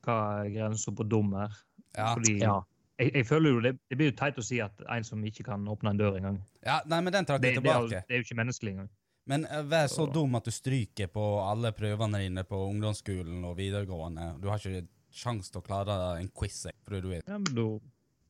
[0.05, 0.19] hva
[0.53, 1.49] grensa på dum er.
[1.97, 2.13] Ja.
[2.13, 2.59] Fordi Ja.
[2.99, 5.43] jeg, jeg føler jo det, det blir jo teit å si at en som ikke
[5.49, 6.37] kan åpne en dør engang.
[6.63, 7.89] ja, nei, men den trakk Det, tilbake.
[7.89, 8.89] det, er, det er jo ikke menneskelig engang.
[9.25, 13.43] Men eh, vær så Så- dum at du stryker på alle prøvene dine på ungdomsskolen
[13.49, 14.35] og videregående.
[14.39, 14.85] Du har ikke
[15.15, 17.65] sjans til å klare en quiz, jeg, fordi du er Ja, men da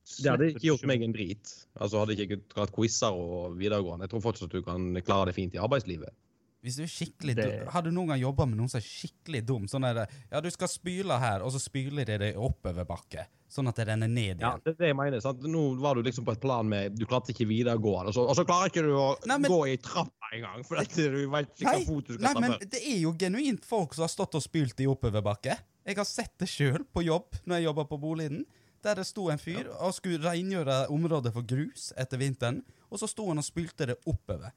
[0.10, 1.52] Det hadde ikke gjort meg en drit.
[1.78, 4.08] Altså Hadde ikke jeg tatt quizer og videregående.
[4.08, 6.16] Jeg tror fortsatt at du kan klare det fint i arbeidslivet.
[6.64, 8.84] Hvis du er skikkelig Det- dum, Har du noen gang jobba med noen som er
[8.84, 9.68] skikkelig dum?
[9.68, 13.26] Sånn er det, ja, du skal spyle her, og så spyler de det oppover oppoverbakke.
[13.50, 14.42] Sånn at det renner ned igjen.
[14.42, 15.20] Ja, det er det jeg mener.
[15.22, 15.42] sant?
[15.42, 18.36] Nå var du liksom på et plan med Du klarte ikke videregående, og så, og
[18.36, 20.64] så klarer ikke du å Nei, men- gå i trappa engang.
[20.66, 22.70] For at du vet ikke hvilken fot du skal nei, ta før.
[22.70, 25.58] det er jo genuint folk som har stått og spylt i oppoverbakke.
[25.86, 28.46] Jeg har sett det sjøl på jobb når jeg jobba på boligen.
[28.82, 33.10] Der det sto en fyr og skulle rengjøre området for grus etter vinteren, og så
[33.10, 34.52] sto han og spylte det oppover.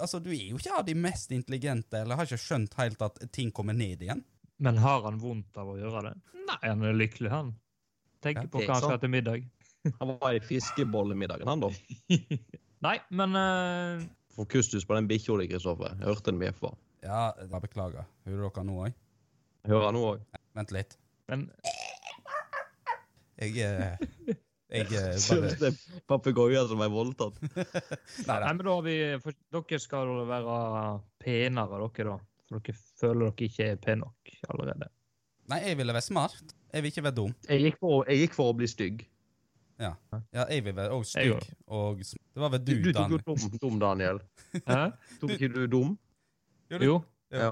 [0.00, 3.20] Altså, Du er jo ikke av de mest intelligente, eller har ikke skjønt helt at
[3.32, 4.22] ting kommer ned igjen.
[4.62, 6.14] Men har han vondt av å gjøre det?
[6.46, 7.52] Nei, han er lykkelig, han.
[8.22, 9.48] Tenker Ja, på hva han skal til middag.
[9.98, 11.68] Han var i fiskebollemiddagen, han da.
[12.86, 14.04] Nei, men uh...
[14.36, 15.96] Får kustus på den bikkja di, Kristoffer.
[15.98, 16.70] Jeg hørte den bjeffa.
[17.02, 18.06] Ja, da beklager.
[18.28, 18.94] Hører dere nå òg?
[19.66, 20.22] Hører han nå òg?
[20.54, 20.94] Vent litt.
[21.32, 21.48] men
[23.42, 23.98] Jeg eh,
[24.72, 27.38] Jeg eh, Synes det er papegøyer som er voldtatt.
[27.52, 27.64] Nei,
[28.26, 28.52] Nei, nei.
[28.56, 30.58] men da har vi for, Dere skal være
[31.22, 32.18] penere, dere, da.
[32.48, 34.88] For dere føler dere ikke er pene nok allerede.
[35.52, 36.54] nei, jeg ville være smart.
[36.72, 37.32] Jeg vil ikke være dum.
[37.48, 39.02] Jeg gikk for, jeg gikk for å bli stygg.
[39.82, 39.90] Ja,
[40.32, 41.48] ja jeg vil være òg stygg.
[41.66, 44.22] Og Det var vel Du, du, du tok jo dum, dum, Daniel.
[44.70, 44.84] Hæ?
[45.20, 45.96] Tok ikke du dum?
[46.72, 46.78] Jo.
[46.80, 46.96] jo.
[47.32, 47.50] Jo.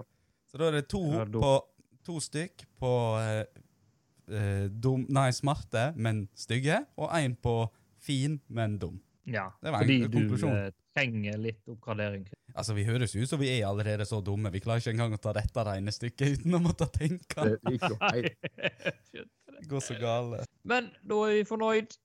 [0.50, 1.52] Så da er det to Ja, på
[2.08, 2.90] To stykk på
[4.30, 6.80] eh, dum Nei, smarte, men stygge.
[7.00, 7.54] Og én på
[8.00, 9.00] fin, men dum.
[9.30, 12.24] Ja, Det var en fordi du eh, trenger litt oppgradering.
[12.54, 14.50] Altså, Vi høres ut som vi er allerede så dumme.
[14.50, 17.46] Vi klarer ikke engang å ta dette regnestykket uten å måtte tenke.
[17.46, 19.28] Det gikk jo helt
[19.60, 20.44] Det går så gale.
[20.64, 21.98] Men da er vi fornøyd.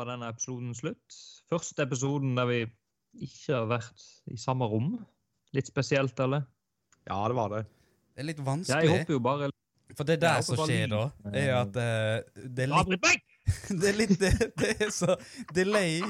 [0.00, 1.18] Var denne episoden slutt.
[1.50, 2.60] Første episoden der vi
[3.26, 4.94] ikke har vært i samme rom.
[5.56, 6.46] Litt spesielt, eller?
[7.08, 7.64] Ja, det var det.
[8.14, 8.86] Det er litt vanskelig.
[8.86, 9.50] jeg håper jo bare
[9.96, 13.24] For det der som skjer da, er at uh, det er litt
[13.80, 14.30] det er litt det,
[14.60, 15.16] det er så
[15.56, 16.04] delay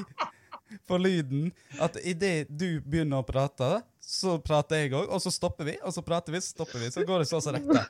[0.87, 1.49] på lyden
[1.81, 5.95] at idet du begynner å prate, så prater jeg òg, og så stopper vi, og
[5.95, 6.91] så prater vi, så stopper vi.
[6.93, 7.85] Så går det så som dette.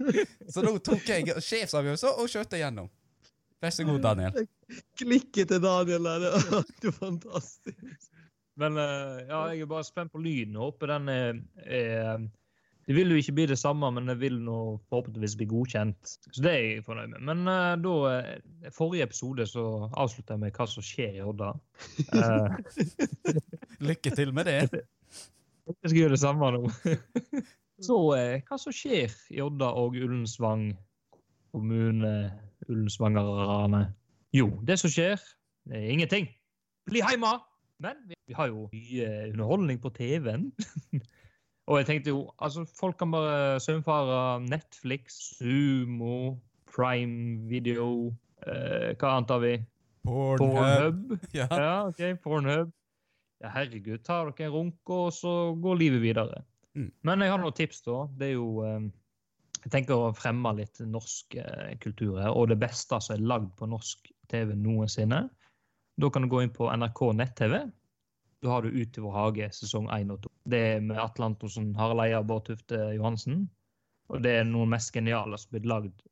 [0.50, 2.88] Så nå tok jeg sjefsavgjørelse og kjørte gjennom.
[3.60, 4.46] Vær så god, Daniel.
[4.96, 8.10] Klikket til Daniel der, det det fantastisk.
[8.60, 10.58] Men eh, ja, jeg er bare spent på lyden.
[10.60, 12.24] Håper den er, er
[12.86, 14.56] Det vil jo ikke bli det samme, men det vil nå
[14.88, 16.14] forhåpentligvis bli godkjent.
[16.26, 17.22] Så det er jeg fornøyd med.
[17.28, 21.52] Men uh, da eh, Forrige episode så avslutta jeg med hva som skjer i Odda.
[22.16, 22.56] Uh,
[23.90, 24.82] Lykke til med det.
[25.70, 26.64] jeg skal gjøre det samme nå.
[27.86, 30.72] så uh, hva som skjer i Odda og Ullensvang
[31.52, 32.14] kommune,
[32.68, 33.86] Ullensvangerne?
[34.36, 35.20] Jo, det som skjer,
[35.68, 36.28] det er ingenting.
[36.90, 37.38] Bli hjemme!
[37.80, 40.50] Men vi, har jo mye underholdning på TV-en.
[41.70, 46.36] Og jeg tenkte jo, altså folk kan bare saumfare Netflix, Sumo,
[46.68, 48.10] Prime Video
[48.46, 49.54] eh, Hva annet har vi?
[50.04, 51.16] Pornhub.
[51.38, 51.46] Ja.
[51.50, 52.72] Ja, OK, Pornhub.
[53.40, 56.42] Ja, herregud, tar dere en runk, og så går livet videre.
[56.76, 56.90] Mm.
[57.06, 58.02] Men jeg har noen tips, da.
[58.18, 58.90] Det er jo eh,
[59.64, 63.50] Jeg tenker å fremme litt norsk eh, kultur her, og det beste som er lagd
[63.58, 65.26] på norsk TV noensinne.
[66.00, 67.58] Da kan du gå inn på NRK nett-TV.
[68.40, 70.32] Da har du Ut i vår hage sesong 1 og 2.
[70.54, 73.44] Det er med Atle Antonsen, Harald Eia Bård Tufte Johansen.
[74.08, 76.06] Og det er noen mest geniale som er blitt lagd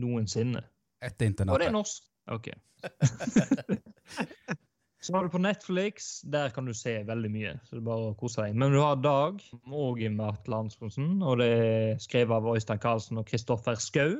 [0.00, 0.64] noensinne.
[1.04, 1.54] Etter internettet.
[1.54, 2.08] Og det er norsk.
[2.32, 2.48] OK.
[5.04, 6.22] Så har du på Netflix.
[6.32, 7.50] Der kan du se veldig mye.
[7.66, 8.54] Så det er bare å kose deg.
[8.56, 11.18] Men du har Dag, og Atle Antonsen.
[11.20, 14.14] Og det er skrevet av Øystein Karlsen og Kristoffer Skau.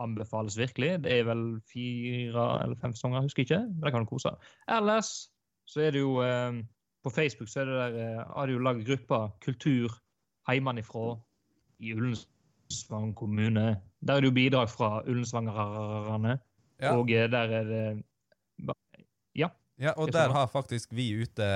[0.00, 0.94] Anbefales virkelig.
[1.04, 3.60] Det er vel fire eller fem sesonger, husker ikke.
[3.68, 4.48] Men der kan du kose deg.
[4.78, 5.10] Ellers
[5.68, 6.62] så er det jo eh,
[7.04, 9.92] På Facebook så er det der, eh, har de jo lagd gruppa Kultur
[10.48, 11.10] heimanifrå
[11.84, 13.66] i Ullensvang kommune.
[14.00, 16.38] Der er det jo bidrag fra ullensvangerne.
[16.80, 16.96] Ja.
[16.96, 17.84] Og eh, der er det
[19.36, 19.52] Ja.
[19.76, 21.46] Ja, og er der har faktisk vi ute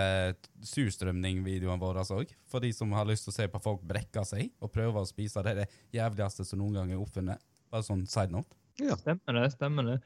[0.68, 2.32] surstrømning-videoene våre òg.
[2.50, 5.08] For de som har lyst til å se på folk brekke seg og prøve å
[5.08, 7.40] spise det, det jævligste som noen gang er oppfunnet.
[7.72, 8.58] Bare sånn side note.
[8.80, 8.98] Ja.
[9.00, 9.46] Stemmer det.
[9.54, 9.98] stemmer det.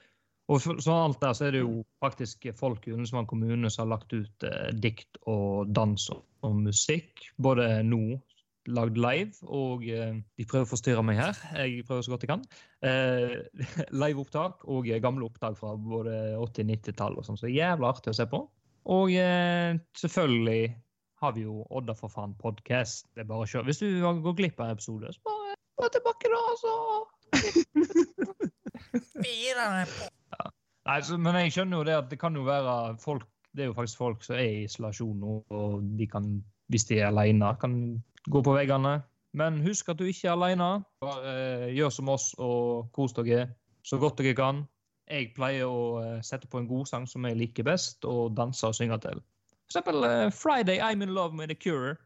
[0.52, 3.86] Og for, så alt der så er det jo faktisk folk i Ullensvang kommune som
[3.86, 7.24] har lagt ut eh, dikt og dans og, og musikk.
[7.40, 8.18] Både nå
[8.70, 11.40] lagd live, og eh, de prøver å forstyrre meg her.
[11.60, 12.44] Jeg prøver så godt jeg kan.
[12.86, 13.34] Eh,
[14.02, 17.92] Liveopptak og eh, gamle opptak fra både 80-, 90-tall og sånn, så det er jævla
[17.92, 18.40] artig å se på.
[18.94, 20.62] Og eh, selvfølgelig
[21.24, 23.06] har vi jo Odda for faen podcast.
[23.14, 23.68] Det er bare å kjøre.
[23.70, 26.72] Hvis du gått glipp av en episode, så bare gå tilbake da, altså.
[30.84, 33.24] Nei, så, men jeg skjønner jo det at det kan jo være folk
[33.56, 36.26] Det er jo faktisk folk som er i isolasjon nå, og de kan,
[36.74, 37.76] hvis de er alene, kan
[38.30, 38.98] gå på veggene.
[39.34, 40.70] Men husk at du ikke er alene.
[41.02, 43.48] Bare eh, gjør som oss og kos dere
[43.84, 44.62] så godt dere kan.
[45.10, 48.64] Jeg pleier å eh, sette på en god sang som jeg liker best, og danse
[48.66, 49.20] og synge til.
[49.64, 51.96] For eksempel uh, 'Friday I'm in love with The Cure'.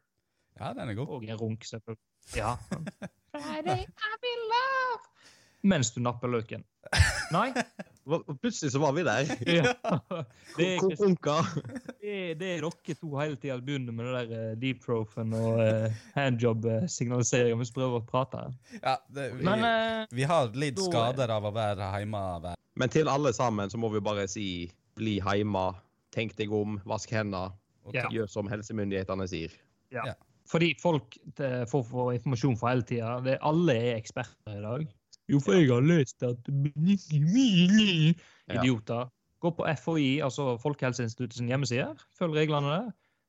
[0.59, 1.09] Ja, den er god.
[1.09, 2.03] Og en runk, selvfølgelig.
[2.37, 2.57] Ja.
[3.35, 5.05] Friday I'm in love
[5.63, 6.65] Mens du napper løken.
[7.35, 7.53] Nei?
[8.09, 9.29] Plutselig så var vi der.
[9.59, 9.75] Ja.
[10.59, 11.35] Det er, Runka.
[12.01, 15.93] det det dere to hele tida begynner med det der uh, deep profen og uh,
[16.17, 18.41] handjob-signalisering mens vi prøver å prate.
[18.81, 22.23] Ja, det, vi, Men uh, vi har lidd skader av å være hjemme.
[22.43, 24.47] hver- Men til alle sammen så må vi bare si
[24.99, 25.69] bli hjemme,
[26.15, 27.53] tenk deg om, vask hendene,
[27.87, 28.09] og Ja.
[28.13, 29.53] gjør som helsemyndighetene sier.
[30.49, 33.37] fordi folk eh, får informasjon for hele tida.
[33.45, 34.87] Alle er eksperter i dag.
[35.29, 36.49] Jo, for jeg har lest at.
[38.49, 39.11] Idioter.
[39.39, 41.93] Gå på FHI, altså Folkehelseinstituttet sin hjemmeside.
[42.19, 42.89] Følg reglene der.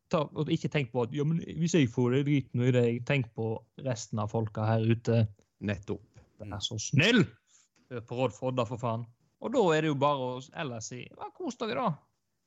[0.09, 2.73] Ta, og ikke tenk på at ja, men hvis jeg får det, drit nå i
[2.73, 2.85] det.
[3.05, 3.51] Tenk på
[3.85, 5.27] resten av folka her ute.
[5.59, 6.05] Nettopp.
[6.39, 7.25] Vær så snill!
[7.91, 9.03] Hør på råd for Odda, for faen.
[9.43, 11.91] Og da er det jo bare å ellers si ja, kos dere, da.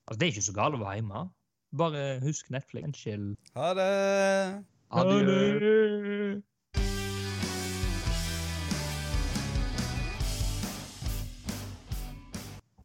[0.07, 1.23] Altså, det er ikke så galt å være hjemme.
[1.79, 2.99] Bare husk Netflix.
[2.99, 3.29] Chill.
[3.55, 3.91] Ha det!
[4.93, 5.19] Adjø.
[5.21, 6.43] Ha det.